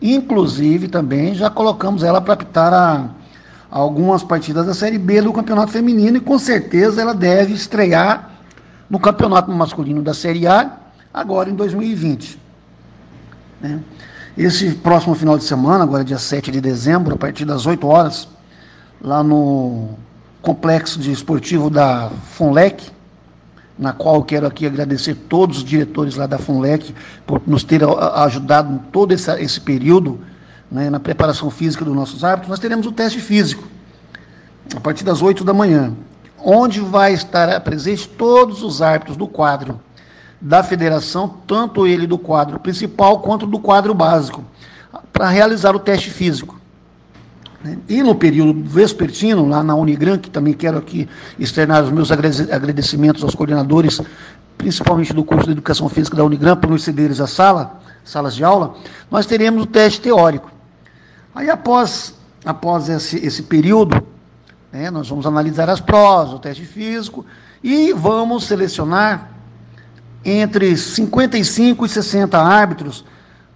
[0.00, 3.10] inclusive, também já colocamos ela para apitar a,
[3.70, 8.30] algumas partidas da Série B do Campeonato Feminino, e com certeza ela deve estrear
[8.88, 10.76] no Campeonato Masculino da Série A,
[11.12, 12.40] agora em 2020.
[13.60, 13.80] Né?
[14.36, 18.28] Esse próximo final de semana, agora dia 7 de dezembro, a partir das 8 horas,
[19.00, 19.90] lá no
[20.40, 22.90] complexo de esportivo da FUNLEC,
[23.80, 26.94] na qual quero aqui agradecer todos os diretores lá da FUNLEC
[27.26, 27.80] por nos ter
[28.14, 30.20] ajudado em todo esse, esse período
[30.70, 33.66] né, na preparação física dos nossos árbitros, nós teremos o teste físico,
[34.76, 35.94] a partir das 8 da manhã,
[36.38, 39.80] onde vai estar presente todos os árbitros do quadro
[40.38, 44.44] da federação, tanto ele do quadro principal quanto do quadro básico,
[45.10, 46.59] para realizar o teste físico.
[47.62, 47.78] Né?
[47.88, 51.08] E no período vespertino, lá na Unigran, que também quero aqui
[51.38, 54.00] externar os meus agradecimentos aos coordenadores,
[54.56, 58.44] principalmente do curso de Educação Física da Unigran, por nos cederem a sala, salas de
[58.44, 58.74] aula,
[59.10, 60.50] nós teremos o teste teórico.
[61.34, 64.02] Aí após, após esse, esse período,
[64.72, 67.24] né, nós vamos analisar as provas, o teste físico,
[67.62, 69.30] e vamos selecionar
[70.24, 73.04] entre 55 e 60 árbitros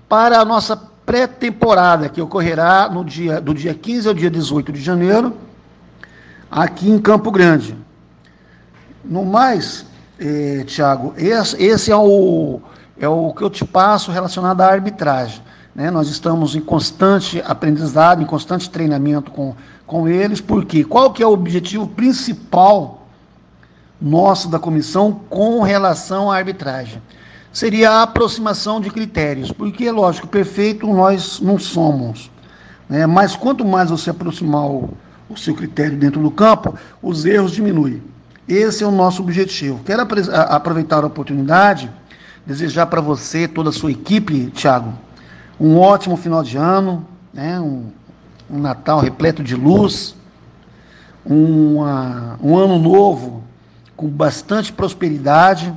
[0.09, 4.81] para a nossa pré-temporada, que ocorrerá no dia, do dia 15 ao dia 18 de
[4.81, 5.35] janeiro,
[6.51, 7.77] aqui em Campo Grande.
[9.05, 9.87] No mais,
[10.19, 12.61] eh, Tiago, esse, esse, é, o,
[12.99, 15.43] é o que eu te passo relacionado à arbitragem.
[15.75, 15.91] Né?
[15.91, 19.55] Nós estamos em constante aprendizado, em constante treinamento com,
[19.87, 23.05] com eles, porque qual que é o objetivo principal
[24.05, 27.01] nosso da comissão com relação à arbitragem.
[27.55, 32.29] Seria a aproximação de critérios, porque, é lógico, perfeito nós não somos.
[32.89, 33.07] Né?
[33.07, 34.93] Mas quanto mais você aproximar o,
[35.31, 38.03] o seu critério dentro do campo, os erros diminuem.
[38.49, 39.81] Esse é o nosso objetivo.
[39.85, 41.89] Quero aproveitar a oportunidade,
[42.45, 44.93] desejar para você, toda a sua equipe, Thiago,
[45.59, 47.61] um ótimo final de ano, né?
[47.61, 47.87] um,
[48.51, 50.17] um Natal repleto de luz,
[51.25, 53.45] uma, um ano novo
[53.97, 55.73] com bastante prosperidade,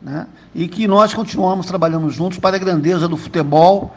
[0.00, 0.28] né?
[0.58, 3.94] E que nós continuamos trabalhando juntos para a grandeza do futebol,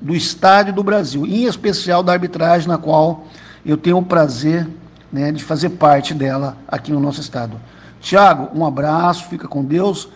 [0.00, 3.26] do estádio do Brasil, em especial da arbitragem, na qual
[3.66, 4.68] eu tenho o prazer
[5.12, 7.60] né, de fazer parte dela aqui no nosso estado.
[8.00, 10.08] Tiago, um abraço, fica com Deus,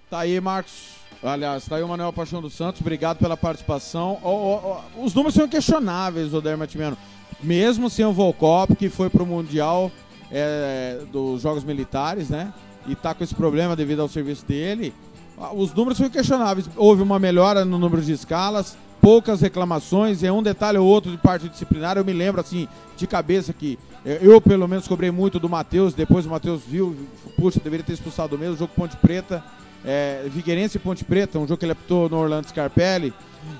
[0.09, 4.17] Tá aí, Marcos Aliás, tá aí o Manuel Paixão dos Santos, obrigado pela participação.
[4.23, 6.97] Ó, ó, ó, os números são questionáveis, o Dermatimiano.
[7.43, 9.91] Mesmo sem o Volcop, que foi pro Mundial
[10.31, 12.51] é, dos Jogos Militares, né?
[12.87, 14.93] E tá com esse problema devido ao serviço dele.
[15.39, 16.67] ah, Os números são questionáveis.
[16.75, 21.17] Houve uma melhora no número de escalas, poucas reclamações, é um detalhe ou outro de
[21.17, 21.97] parte disciplinar.
[21.97, 22.67] Eu me lembro, assim,
[22.97, 25.93] de cabeça que eh, eu, pelo menos, cobrei muito do Matheus.
[25.93, 26.95] Depois o Matheus viu,
[27.37, 28.57] puxa, deveria ter expulsado mesmo.
[28.57, 29.43] Jogo Ponte Preta,
[29.85, 33.13] é, Figueirense e Ponte Preta, um jogo que ele apitou no Orlando Scarpelli.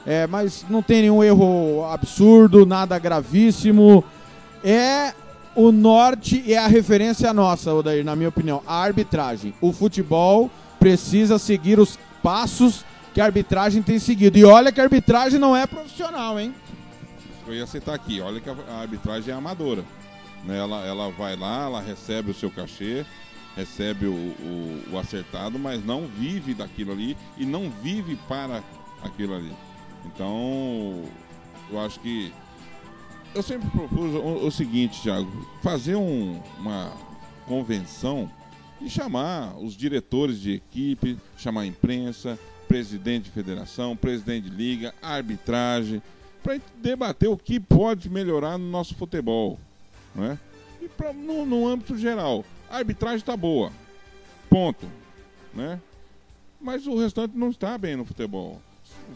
[0.06, 4.04] É, mas não tem nenhum erro absurdo, nada gravíssimo.
[4.64, 5.14] É
[5.56, 8.62] o norte e é a referência nossa, Odair, na minha opinião.
[8.66, 9.54] A arbitragem.
[9.60, 10.50] O futebol
[10.80, 14.38] precisa seguir os passos que a arbitragem tem seguido.
[14.38, 16.54] E olha que a arbitragem não é profissional, hein?
[17.48, 19.84] Eu ia citar aqui, olha que a arbitragem é amadora.
[20.46, 20.58] né?
[20.58, 23.06] Ela, ela vai lá, ela recebe o seu cachê,
[23.56, 28.64] recebe o, o- o acertado, mas não vive daquilo ali e não vive para
[29.04, 29.52] aquilo ali.
[30.06, 31.04] Então,
[31.70, 32.32] eu acho que.
[33.34, 35.30] Eu sempre propus o, o seguinte, Thiago:
[35.64, 36.92] fazer um- uma
[37.48, 38.30] convenção
[38.82, 42.38] e chamar os diretores de equipe, chamar a imprensa,
[42.68, 46.02] presidente de federação, presidente de liga, arbitragem,
[46.44, 49.60] para debater o que pode melhorar no nosso futebol.
[50.16, 50.38] Não é?
[50.82, 53.72] E pra, no, no âmbito geral, a arbitragem está boa.
[54.50, 54.88] Ponto.
[55.54, 55.80] Né?
[56.60, 58.62] Mas o restante não está bem no futebol.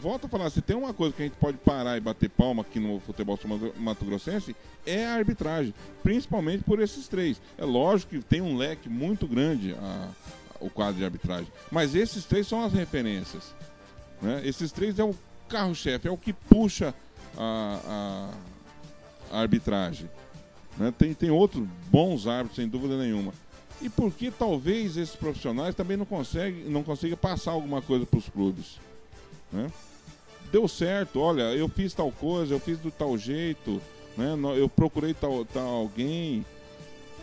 [0.00, 2.62] Volto a falar, se tem uma coisa que a gente pode parar e bater palma
[2.62, 3.38] aqui no futebol
[3.78, 4.54] Mato Grossense,
[4.84, 5.72] é a arbitragem.
[6.02, 7.40] Principalmente por esses três.
[7.56, 10.08] É lógico que tem um leque muito grande a-
[10.60, 11.46] o quadro de arbitragem.
[11.70, 13.54] Mas esses três são as referências.
[14.20, 14.40] né?
[14.44, 15.14] Esses três é o
[15.48, 16.94] carro-chefe, é o que puxa
[17.36, 18.30] a,
[19.30, 20.08] a- a arbitragem.
[20.78, 20.92] né?
[20.98, 23.32] Tem, tem outros bons árbitros, sem dúvida nenhuma.
[23.80, 28.28] E porque talvez esses profissionais também não conseguem não consigam passar alguma coisa para os
[28.28, 28.78] clubes.
[29.52, 29.70] né?
[30.50, 33.82] Deu certo, olha, eu fiz tal coisa, eu fiz do tal jeito,
[34.16, 34.34] né?
[34.56, 36.44] Eu procurei tal, tal alguém.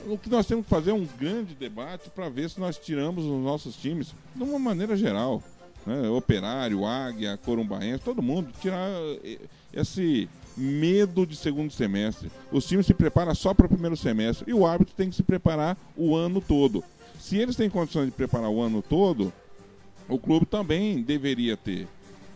[0.05, 3.23] O que nós temos que fazer é um grande debate para ver se nós tiramos
[3.23, 5.41] os nossos times de uma maneira geral.
[5.85, 6.09] Né?
[6.09, 8.89] Operário, Águia, Corumbaense, todo mundo, tirar
[9.23, 9.39] eh,
[9.73, 12.31] esse medo de segundo semestre.
[12.51, 15.23] Os times se preparam só para o primeiro semestre e o árbitro tem que se
[15.23, 16.83] preparar o ano todo.
[17.19, 19.31] Se eles têm condições de preparar o ano todo,
[20.09, 21.87] o clube também deveria ter.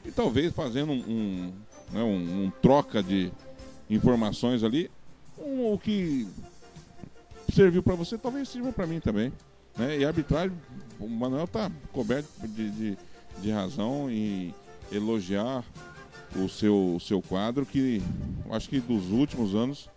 [0.06, 1.54] E talvez fazendo um, um,
[1.92, 3.32] né, um- um troca de
[3.90, 4.90] informações ali,
[5.38, 6.28] o que
[7.54, 9.32] serviu para você talvez sirva para mim também.
[9.78, 10.00] Né?
[10.00, 10.56] E a arbitragem,
[11.00, 12.98] o Manuel está coberto de, de,
[13.42, 14.54] de razão em
[14.92, 15.64] elogiar
[16.36, 18.02] o seu, o seu quadro, que
[18.52, 19.90] acho que dos últimos anos,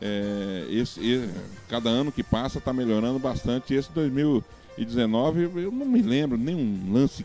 [0.00, 1.28] é, esse,
[1.68, 3.74] cada ano que passa está melhorando bastante.
[3.74, 7.24] Esse 2019, eu não me lembro nenhum lance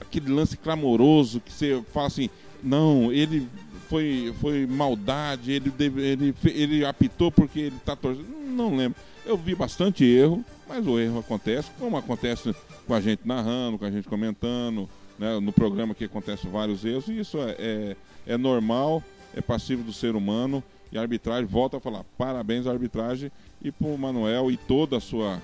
[0.00, 2.30] aquele lance clamoroso que você fala assim,
[2.62, 3.48] não, ele
[3.88, 8.26] foi, foi maldade, ele, deve- ele, ele apitou porque ele tá torcendo.
[8.46, 8.96] Não lembro.
[9.26, 12.54] Eu vi bastante erro, mas o erro acontece, como acontece
[12.86, 14.88] com a gente narrando, com a gente comentando,
[15.18, 17.96] né, no programa que acontecem vários erros, e isso é, é,
[18.26, 19.02] é normal,
[19.34, 20.62] é passível do ser humano,
[20.92, 23.30] e a arbitragem, volta a falar, parabéns à arbitragem
[23.62, 25.40] e pro Manuel e toda a sua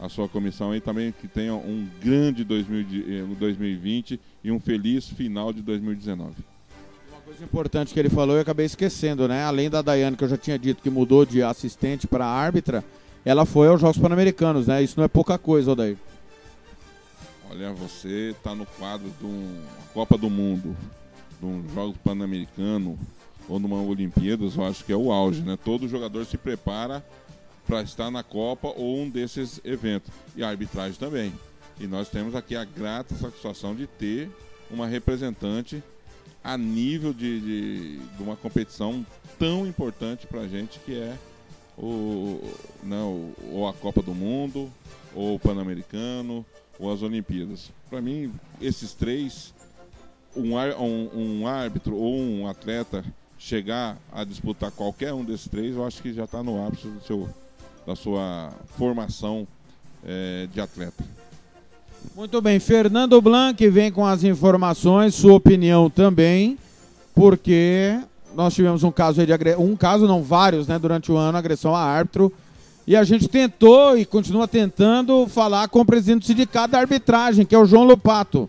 [0.00, 4.58] a sua comissão aí também que tenha um grande 2000 de- eh, 2020 e um
[4.58, 6.34] feliz final de 2019.
[7.24, 9.44] coisa importante que ele falou eu acabei esquecendo, né?
[9.44, 12.84] Além da Daiane, que eu já tinha dito que mudou de assistente para árbitra,
[13.24, 14.82] ela foi aos Jogos Pan-Americanos, né?
[14.82, 15.96] Isso não é pouca coisa, Odair.
[17.52, 20.74] Olha, você está no quadro de uma Copa do Mundo,
[21.38, 22.98] de um Jogo Pan-Americano
[23.46, 25.58] ou numa Olimpíadas, eu acho que é o auge, né?
[25.62, 27.04] Todo jogador se prepara
[27.66, 30.10] para estar na Copa ou um desses eventos.
[30.34, 31.30] E a arbitragem também.
[31.78, 34.30] E nós temos aqui a grata satisfação de ter
[34.70, 35.84] uma representante
[36.42, 39.04] a nível de, de, de uma competição
[39.38, 41.18] tão importante para a gente que é
[41.76, 42.40] o,
[42.82, 44.72] não, ou a Copa do Mundo,
[45.14, 46.46] ou o Pan-Americano,
[46.78, 47.70] ou as Olimpíadas.
[47.88, 49.52] Para mim, esses três,
[50.36, 53.04] um, um, um árbitro ou um atleta
[53.38, 57.02] chegar a disputar qualquer um desses três, eu acho que já está no ápice do
[57.02, 57.28] seu,
[57.86, 59.46] da sua formação
[60.04, 61.04] eh, de atleta.
[62.14, 66.58] Muito bem, Fernando Blanc vem com as informações, sua opinião também,
[67.14, 67.98] porque
[68.34, 71.74] nós tivemos um caso de agressão, um caso não, vários, né, durante o ano, agressão
[71.74, 72.32] a árbitro,
[72.86, 77.44] e a gente tentou e continua tentando falar com o presidente do sindicato da arbitragem,
[77.46, 78.48] que é o João Lupato,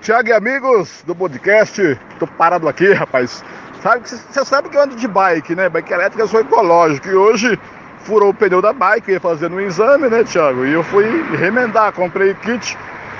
[0.00, 3.42] Tiago e amigos do podcast, tô parado aqui, rapaz.
[3.82, 5.68] Sabe você sabe que eu ando de bike, né?
[5.68, 7.08] Bike elétrica eu sou ecológico.
[7.08, 7.58] E hoje
[8.04, 10.64] furou o pneu da bike, ia fazendo um exame, né, Tiago?
[10.64, 11.04] E eu fui
[11.36, 12.78] remendar, comprei kit,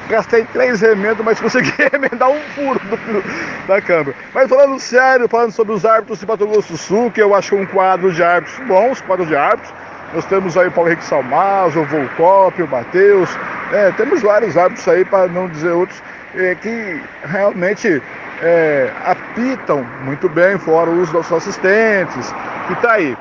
[0.09, 4.15] gastei três remendos, mas consegui remendar um furo do- da câmera.
[4.33, 7.57] Mas falando sério, falando sobre os árbitros de Mato Grosso do Sul, que eu acho
[7.57, 9.73] um quadro de árbitros bons, quadro de árbitros.
[10.15, 13.28] Nós temos aí o Paulo Henrique Salmazo, o Volcop, o Matheus,
[13.73, 16.01] é, temos vários árbitros aí, para não dizer outros,
[16.36, 18.01] é, que realmente
[18.41, 22.32] é, apitam muito bem, fora o uso dos nossos assistentes,
[22.69, 23.16] que tá aí.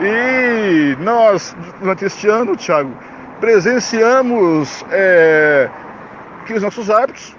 [0.00, 2.92] E nós, durante este ano, Thiago,
[3.40, 5.68] presenciamos é,
[6.46, 7.34] que os nossos árbitros,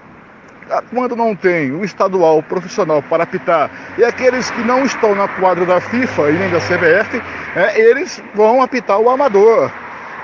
[0.94, 5.65] quando não tem um estadual profissional para apitar, e aqueles que não estão na quadra
[5.65, 7.22] da FIFA e nem da CBF,
[7.56, 9.72] é, eles vão apitar o amador.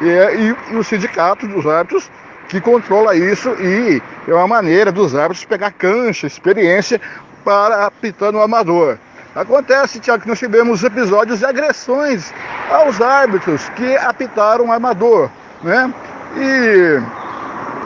[0.02, 2.10] E, é- e- e o sindicato dos árbitros
[2.49, 6.99] que controla isso e é uma maneira dos árbitros pegar cancha, experiência
[7.44, 8.98] para apitar no amador.
[9.36, 12.32] Acontece, Tiago, que nós tivemos episódios de agressões
[12.70, 15.30] aos árbitros que apitaram o amador,
[15.64, 15.91] né?
[16.38, 17.02] E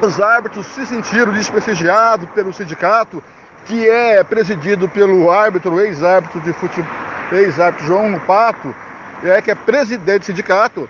[0.06, 3.24] os árbitros se sentiram desprestigiados pelo sindicato,
[3.66, 6.92] que é presidido pelo árbitro, ex-árbitro de futebol,
[7.32, 8.74] ex-árbitro João Pato,
[9.24, 10.90] é, que é presidente do sindicato,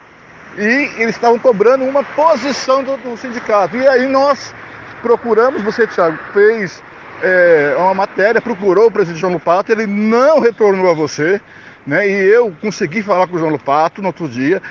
[0.57, 3.77] e eles estavam cobrando uma posição do, do sindicato.
[3.77, 4.53] E aí nós
[5.01, 6.83] procuramos, você, Thiago, fez
[7.21, 11.41] é, uma matéria, procurou o presidente João Lupato, ele não retornou a você,
[11.85, 12.07] né?
[12.07, 14.61] E eu consegui falar com o João Lupato no outro dia,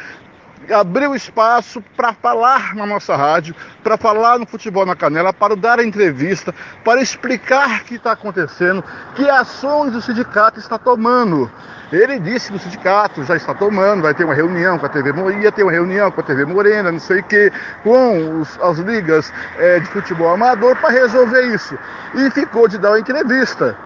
[0.72, 5.78] abriu espaço para falar na nossa rádio, para falar no Futebol na Canela, para dar
[5.78, 8.82] a entrevista, para explicar o que está acontecendo,
[9.14, 11.50] que ações o sindicato está tomando.
[11.92, 15.12] Ele disse que o sindicato já está tomando, vai ter uma reunião com a TV
[15.12, 17.52] Morena, ia ter uma reunião com a TV Morena, não sei o que,
[17.84, 21.78] com os- as ligas eh, de futebol amador para resolver isso.
[22.14, 23.76] E ficou de dar uma entrevista.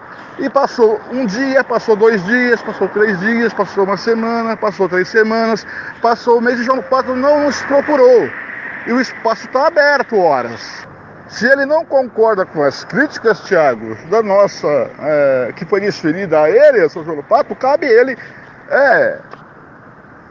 [0.41, 5.07] E passou um dia, passou dois dias, passou três dias, passou uma semana, passou três
[5.07, 5.65] semanas,
[6.01, 8.27] passou o mês e João Pato não nos procurou.
[8.87, 10.87] E o espaço está aberto horas.
[11.27, 14.67] Se ele não concorda com as críticas, Tiago, da nossa,
[14.99, 18.17] é, que foi desferida a ele, a São João Pato, cabe ele
[18.67, 19.19] é,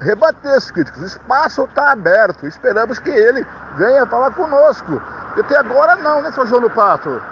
[0.01, 1.03] rebater as críticas.
[1.03, 2.49] O espaço está aberto.
[2.49, 3.47] Esperamos que ele
[3.77, 5.01] venha falar conosco.
[5.39, 7.23] Até agora não, né, São João Pato?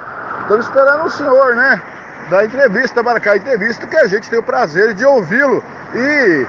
[0.42, 1.82] Estamos esperando o senhor, né?
[2.30, 5.62] Da entrevista, marcar a entrevista, que a gente tem o prazer de ouvi-lo
[5.94, 6.46] e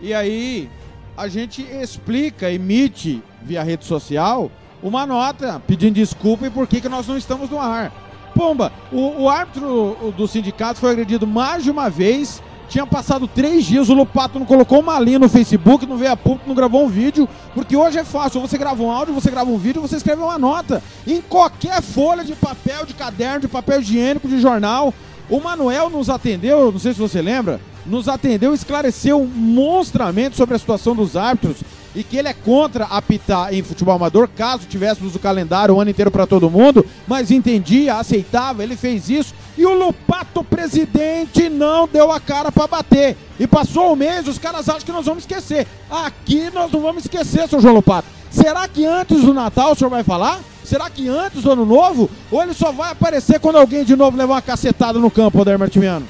[0.00, 0.70] E aí
[1.16, 4.48] a gente explica, emite via rede social
[4.80, 8.07] uma nota pedindo desculpa e por que, que nós não estamos no ar.
[8.38, 12.40] Pomba, o, o árbitro do sindicato foi agredido mais de uma vez.
[12.68, 16.16] Tinha passado três dias, o Lupato não colocou uma linha no Facebook, não veio a
[16.16, 18.40] público, não gravou um vídeo, porque hoje é fácil.
[18.40, 20.80] Você grava um áudio, você grava um vídeo, você escreve uma nota.
[21.04, 24.94] Em qualquer folha de papel, de caderno, de papel higiênico, de jornal.
[25.28, 30.58] O Manuel nos atendeu, não sei se você lembra, nos atendeu esclareceu monstramente sobre a
[30.58, 31.56] situação dos árbitros
[31.98, 35.90] e que ele é contra apitar em futebol amador, caso tivéssemos o calendário o ano
[35.90, 41.88] inteiro para todo mundo, mas entendia, aceitava, ele fez isso e o Lupato presidente não
[41.88, 43.16] deu a cara para bater.
[43.40, 45.66] E passou o mês, os caras acham que nós vamos esquecer.
[45.90, 48.06] Aqui nós não vamos esquecer, seu João Lupato.
[48.30, 50.38] Será que antes do Natal o senhor vai falar?
[50.62, 52.08] Será que antes do Ano Novo?
[52.30, 55.58] Ou ele só vai aparecer quando alguém de novo levar uma cacetada no campo, Odair
[55.58, 56.06] Martimiano?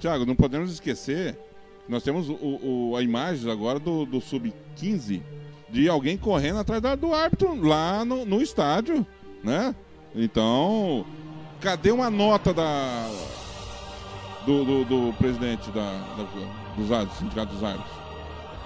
[0.00, 1.36] Tiago, não podemos esquecer,
[1.88, 5.20] nós temos o, o- a imagem agora do, do Sub-15
[5.70, 9.06] de alguém correndo atrás da- do árbitro lá no, no estádio,
[9.42, 9.74] né?
[10.14, 11.04] Então,
[11.60, 13.08] cadê uma nota da
[14.44, 17.92] do, do- do presidente da, da- dos árbitros, sindicato dos árbitros?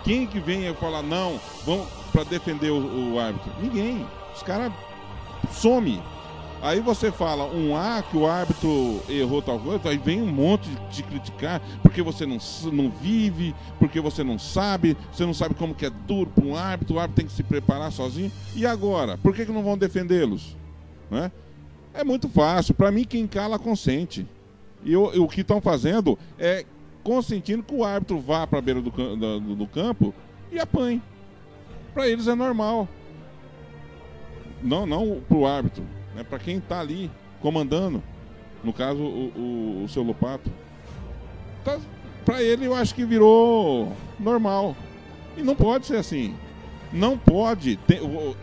[0.05, 3.52] Quem que vem falar não, vamos para defender o, o árbitro?
[3.60, 4.06] Ninguém.
[4.34, 4.72] Os caras
[5.52, 6.01] some.
[6.62, 10.69] Aí você fala um A que o árbitro errou tal coisa, aí vem um monte
[10.70, 12.39] de te criticar porque você não,
[12.73, 16.57] não vive, porque você não sabe, você não sabe como que é duro para um
[16.57, 18.33] árbitro, o árbitro tem que se preparar sozinho.
[18.55, 19.16] E agora?
[19.19, 20.57] Por que, que não vão defendê-los?
[21.11, 21.31] Né?
[21.95, 22.74] É muito fácil.
[22.74, 24.27] Para mim, quem cala consente.
[24.85, 26.65] E o, o que estão fazendo é
[27.05, 30.12] consentindo que o árbitro vá para a beira do, do- do campo
[30.51, 31.01] e apanhe.
[31.95, 32.89] Para eles é normal.
[34.62, 35.85] Não, não para o árbitro.
[36.16, 36.24] Né?
[36.24, 37.10] Para quem está ali
[37.40, 38.02] comandando.
[38.64, 40.51] No caso, o, o, o seu Lopato.
[41.62, 41.78] Tá,
[42.24, 44.74] para ele, eu acho que virou normal.
[45.36, 46.34] E não pode ser assim.
[46.93, 47.78] Não pode.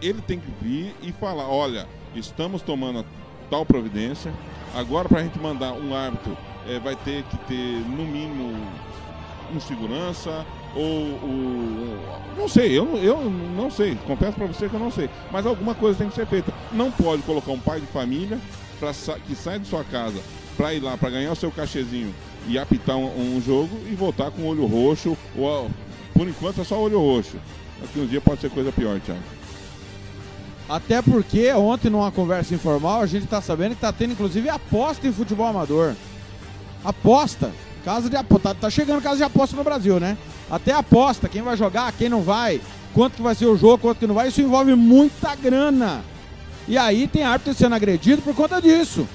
[0.01, 3.03] Ele tem que vir e falar: olha, estamos tomando
[3.49, 4.31] tal providência.
[4.75, 6.37] Agora, para a gente mandar um árbitro,
[6.67, 8.55] eh, vai ter que ter, no mínimo,
[9.53, 10.45] um segurança
[10.75, 11.99] ou o.
[12.37, 13.95] Não sei, eu, eu não sei.
[14.07, 15.09] Confesso para você que eu não sei.
[15.31, 16.51] Mas alguma coisa tem que ser feita.
[16.71, 18.39] Não pode colocar um pai de família
[18.79, 18.91] pra,
[19.25, 20.19] que sai de sua casa
[20.57, 22.13] para ir lá, para ganhar o seu cachezinho
[22.47, 25.17] e apitar um, um jogo e voltar com olho roxo.
[25.37, 25.69] Ou,
[26.13, 27.37] por enquanto é só olho roxo.
[27.79, 29.21] Daqui um dia pode ser coisa pior, Thiago.
[30.67, 35.05] Até porque ontem, numa conversa informal, a gente tá sabendo que tá tendo inclusive aposta
[35.05, 35.93] em futebol amador.
[36.83, 37.51] Aposta.
[37.83, 38.49] Casa de aposta.
[38.49, 40.17] Tá, tá chegando casa de aposta no Brasil, né?
[40.49, 41.27] Até aposta.
[41.27, 42.61] Quem vai jogar, quem não vai,
[42.93, 44.27] quanto que vai ser o jogo, quanto que não vai.
[44.27, 46.03] Isso envolve muita grana.
[46.67, 49.07] E aí tem árbitro sendo agredido por conta disso.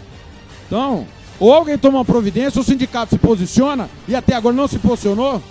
[0.67, 1.07] Então,
[1.41, 4.79] ou alguém toma uma providência, ou o sindicato se posiciona, e até agora não se
[4.79, 5.43] posicionou,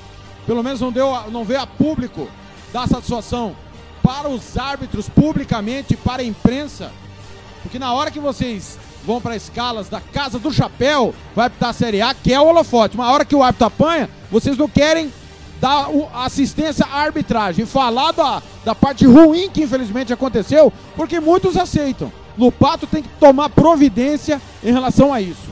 [0.46, 2.30] pelo menos não, deu, não veio a público
[2.72, 3.56] dar satisfação
[4.04, 6.92] para os árbitros publicamente, para a imprensa,
[7.64, 8.78] porque na hora que vocês
[9.08, 12.46] vão para escalas da Casa do Chapéu, vai apitar a Série A, que é o
[12.46, 12.98] holofote.
[12.98, 15.14] Uma hora que o árbitro apanha, vocês não querem
[15.62, 17.66] dar assistência à arbitragem.
[17.66, 22.12] Falar da, da parte ruim que infelizmente aconteceu, porque muitos aceitam.
[22.38, 25.50] Lupato tem que tomar providência em relação a isso.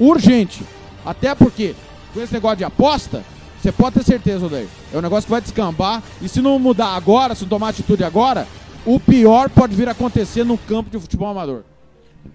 [0.00, 0.64] Urgente.
[1.06, 1.76] Até porque,
[2.12, 3.24] com esse negócio de aposta,
[3.62, 4.66] você pode ter certeza, Odair.
[4.92, 6.02] É um negócio que vai descambar.
[6.20, 8.46] E se não mudar agora, se não tomar atitude agora,
[8.84, 11.62] o pior pode vir a acontecer no campo de futebol amador.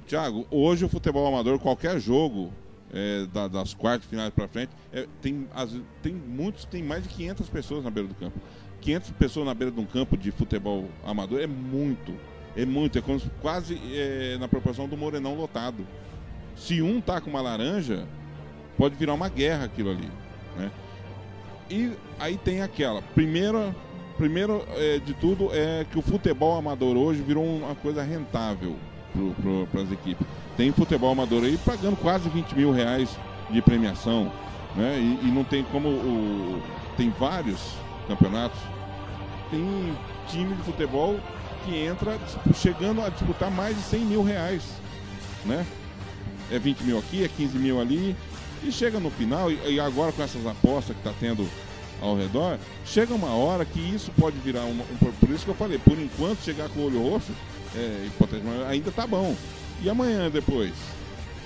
[0.08, 2.52] Tiago, hoje o futebol amador, qualquer jogo
[2.96, 7.10] é, da- das quartas finais para frente, é, tem, as- tem muitos, tem mais de
[7.10, 8.40] 500 pessoas na beira do campo.
[8.82, 12.14] 500 pessoas na beira de um campo de futebol amador é muito.
[12.56, 13.02] É muito, é
[13.42, 15.88] quase é, na proporção do Morenão lotado.
[16.56, 18.06] Se um tá com uma laranja,
[18.78, 20.12] pode virar uma guerra aquilo ali,
[20.56, 20.72] né?
[21.72, 23.76] E aí tem aquela, primeira,
[24.18, 28.76] primeiro é, de tudo é que o futebol amador hoje virou uma coisa rentável
[29.72, 30.26] para as equipes.
[30.58, 33.10] Tem futebol amador aí pagando quase 20 mil reais
[33.50, 34.32] de premiação,
[34.76, 34.98] né?
[35.00, 36.62] E, e não tem como o,
[36.98, 37.60] tem vários
[38.08, 38.60] campeonatos,
[39.50, 39.96] tem
[40.28, 41.20] time de futebol
[41.66, 42.18] que entra
[42.56, 44.64] chegando a disputar mais de 100 mil reais,
[45.46, 45.66] né?
[46.52, 48.16] É 20 mil aqui, é 15 mil ali,
[48.64, 51.48] e chega no final, e, e agora com essas apostas que está tendo
[52.02, 54.78] ao redor, chega uma hora que isso pode virar um-
[55.20, 57.32] por isso que eu falei, por enquanto chegar com o olho roxo,
[57.76, 59.36] é, hipotético, ainda tá bom.
[59.82, 60.74] E amanhã depois?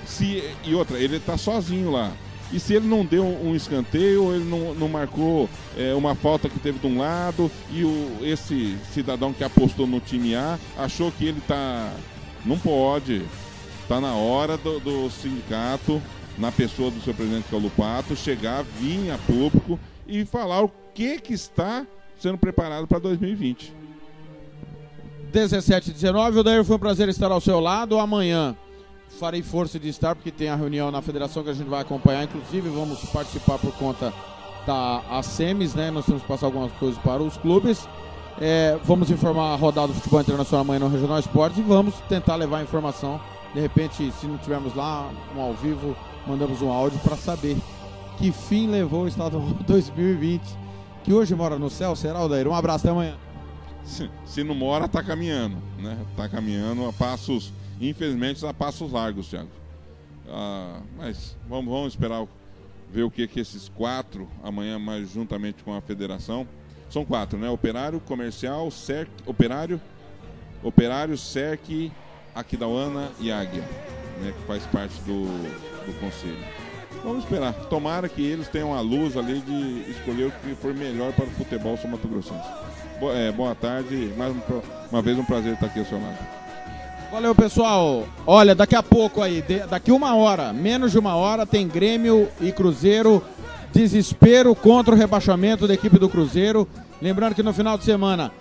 [0.05, 2.11] Se, e outra, ele tá sozinho lá.
[2.51, 6.59] E se ele não deu um escanteio, ele não, não marcou é, uma falta que
[6.59, 11.25] teve de um lado, e o, esse cidadão que apostou no time A achou que
[11.25, 11.91] ele tá.
[12.45, 13.23] Não pode.
[13.87, 16.01] Tá na hora do, do sindicato,
[16.37, 21.19] na pessoa do seu presidente que é chegar, vir a público e falar o que,
[21.19, 21.85] que está
[22.19, 23.73] sendo preparado para 2020.
[25.31, 27.99] 17 e 19, Odair, foi um prazer estar ao seu lado.
[27.99, 28.55] Amanhã
[29.19, 32.23] farei força de estar, porque tem a reunião na federação que a gente vai acompanhar.
[32.23, 34.13] Inclusive, vamos participar por conta
[34.65, 35.91] da ASEMES, né?
[35.91, 37.87] Nós temos que passar algumas coisas para os clubes.
[38.39, 42.35] É, vamos informar a rodada do futebol internacional amanhã no Regional Esportes e vamos tentar
[42.35, 43.19] levar a informação.
[43.53, 45.95] De repente, se não tivermos lá um ao vivo,
[46.27, 47.57] mandamos um áudio para saber
[48.17, 50.41] que fim levou o estadual 2020.
[51.03, 52.47] Que hoje mora no céu, será, Odair?
[52.47, 53.26] Um abraço, até amanhã.
[53.87, 55.97] Se, se não mora, tá caminhando, né?
[56.15, 59.49] Tá caminhando a passos, infelizmente, a passos largos, Thiago.
[60.29, 62.27] Ah, mas vamos, vamos esperar
[62.91, 66.45] ver o que que esses quatro amanhã, mais juntamente com a federação.
[66.89, 67.49] São quatro, né?
[67.49, 69.79] Operário, comercial, CERC, operário,
[70.61, 71.91] operário, CERC,
[72.35, 73.61] Aquidauana e Águia,
[74.21, 74.33] né?
[74.37, 75.25] Que faz parte do,
[75.85, 76.45] do conselho.
[77.03, 77.53] Vamos esperar.
[77.69, 81.31] Tomara que eles tenham a luz ali de escolher o que for melhor para o
[81.31, 82.66] futebol sul Mato Grossense.
[83.13, 84.11] É, boa tarde.
[84.17, 84.39] Mais um
[84.91, 86.17] uma vez um prazer estar aqui ao seu lado.
[87.11, 88.05] Valeu, pessoal.
[88.25, 92.27] Olha, daqui a pouco aí, de- daqui uma hora, menos de uma hora, tem Grêmio
[92.41, 93.23] e Cruzeiro.
[93.73, 96.67] Desespero contra o rebaixamento da equipe do Cruzeiro.
[97.01, 98.31] Lembrando que no final de semana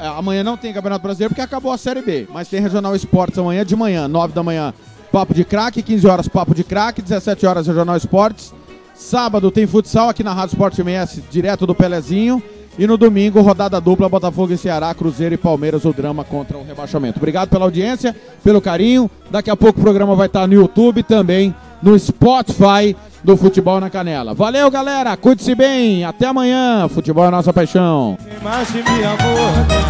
[0.00, 2.28] é, Amanhã não tem Campeonato Brasileiro porque acabou a Série B.
[2.32, 4.72] Mas tem Regional Esportes amanhã de manhã, 9 da manhã,
[5.10, 8.54] Papo de Craque, 15 horas Papo de Craque, 17 horas Regional Esportes.
[8.94, 12.40] Sábado tem futsal aqui na Rádio Esporte MS, direto do Pelezinho.
[12.78, 16.64] E no domingo, rodada dupla, Botafogo e Ceará, Cruzeiro e Palmeiras, o drama contra o
[16.64, 17.18] rebaixamento.
[17.18, 19.08] Obrigado pela audiência, pelo carinho.
[19.30, 23.88] Daqui a pouco o programa vai estar no YouTube também, no Spotify do Futebol na
[23.88, 24.34] Canela.
[24.34, 25.16] Valeu, galera.
[25.16, 26.04] Cuide-se bem.
[26.04, 26.88] Até amanhã.
[26.88, 28.18] Futebol é nossa paixão.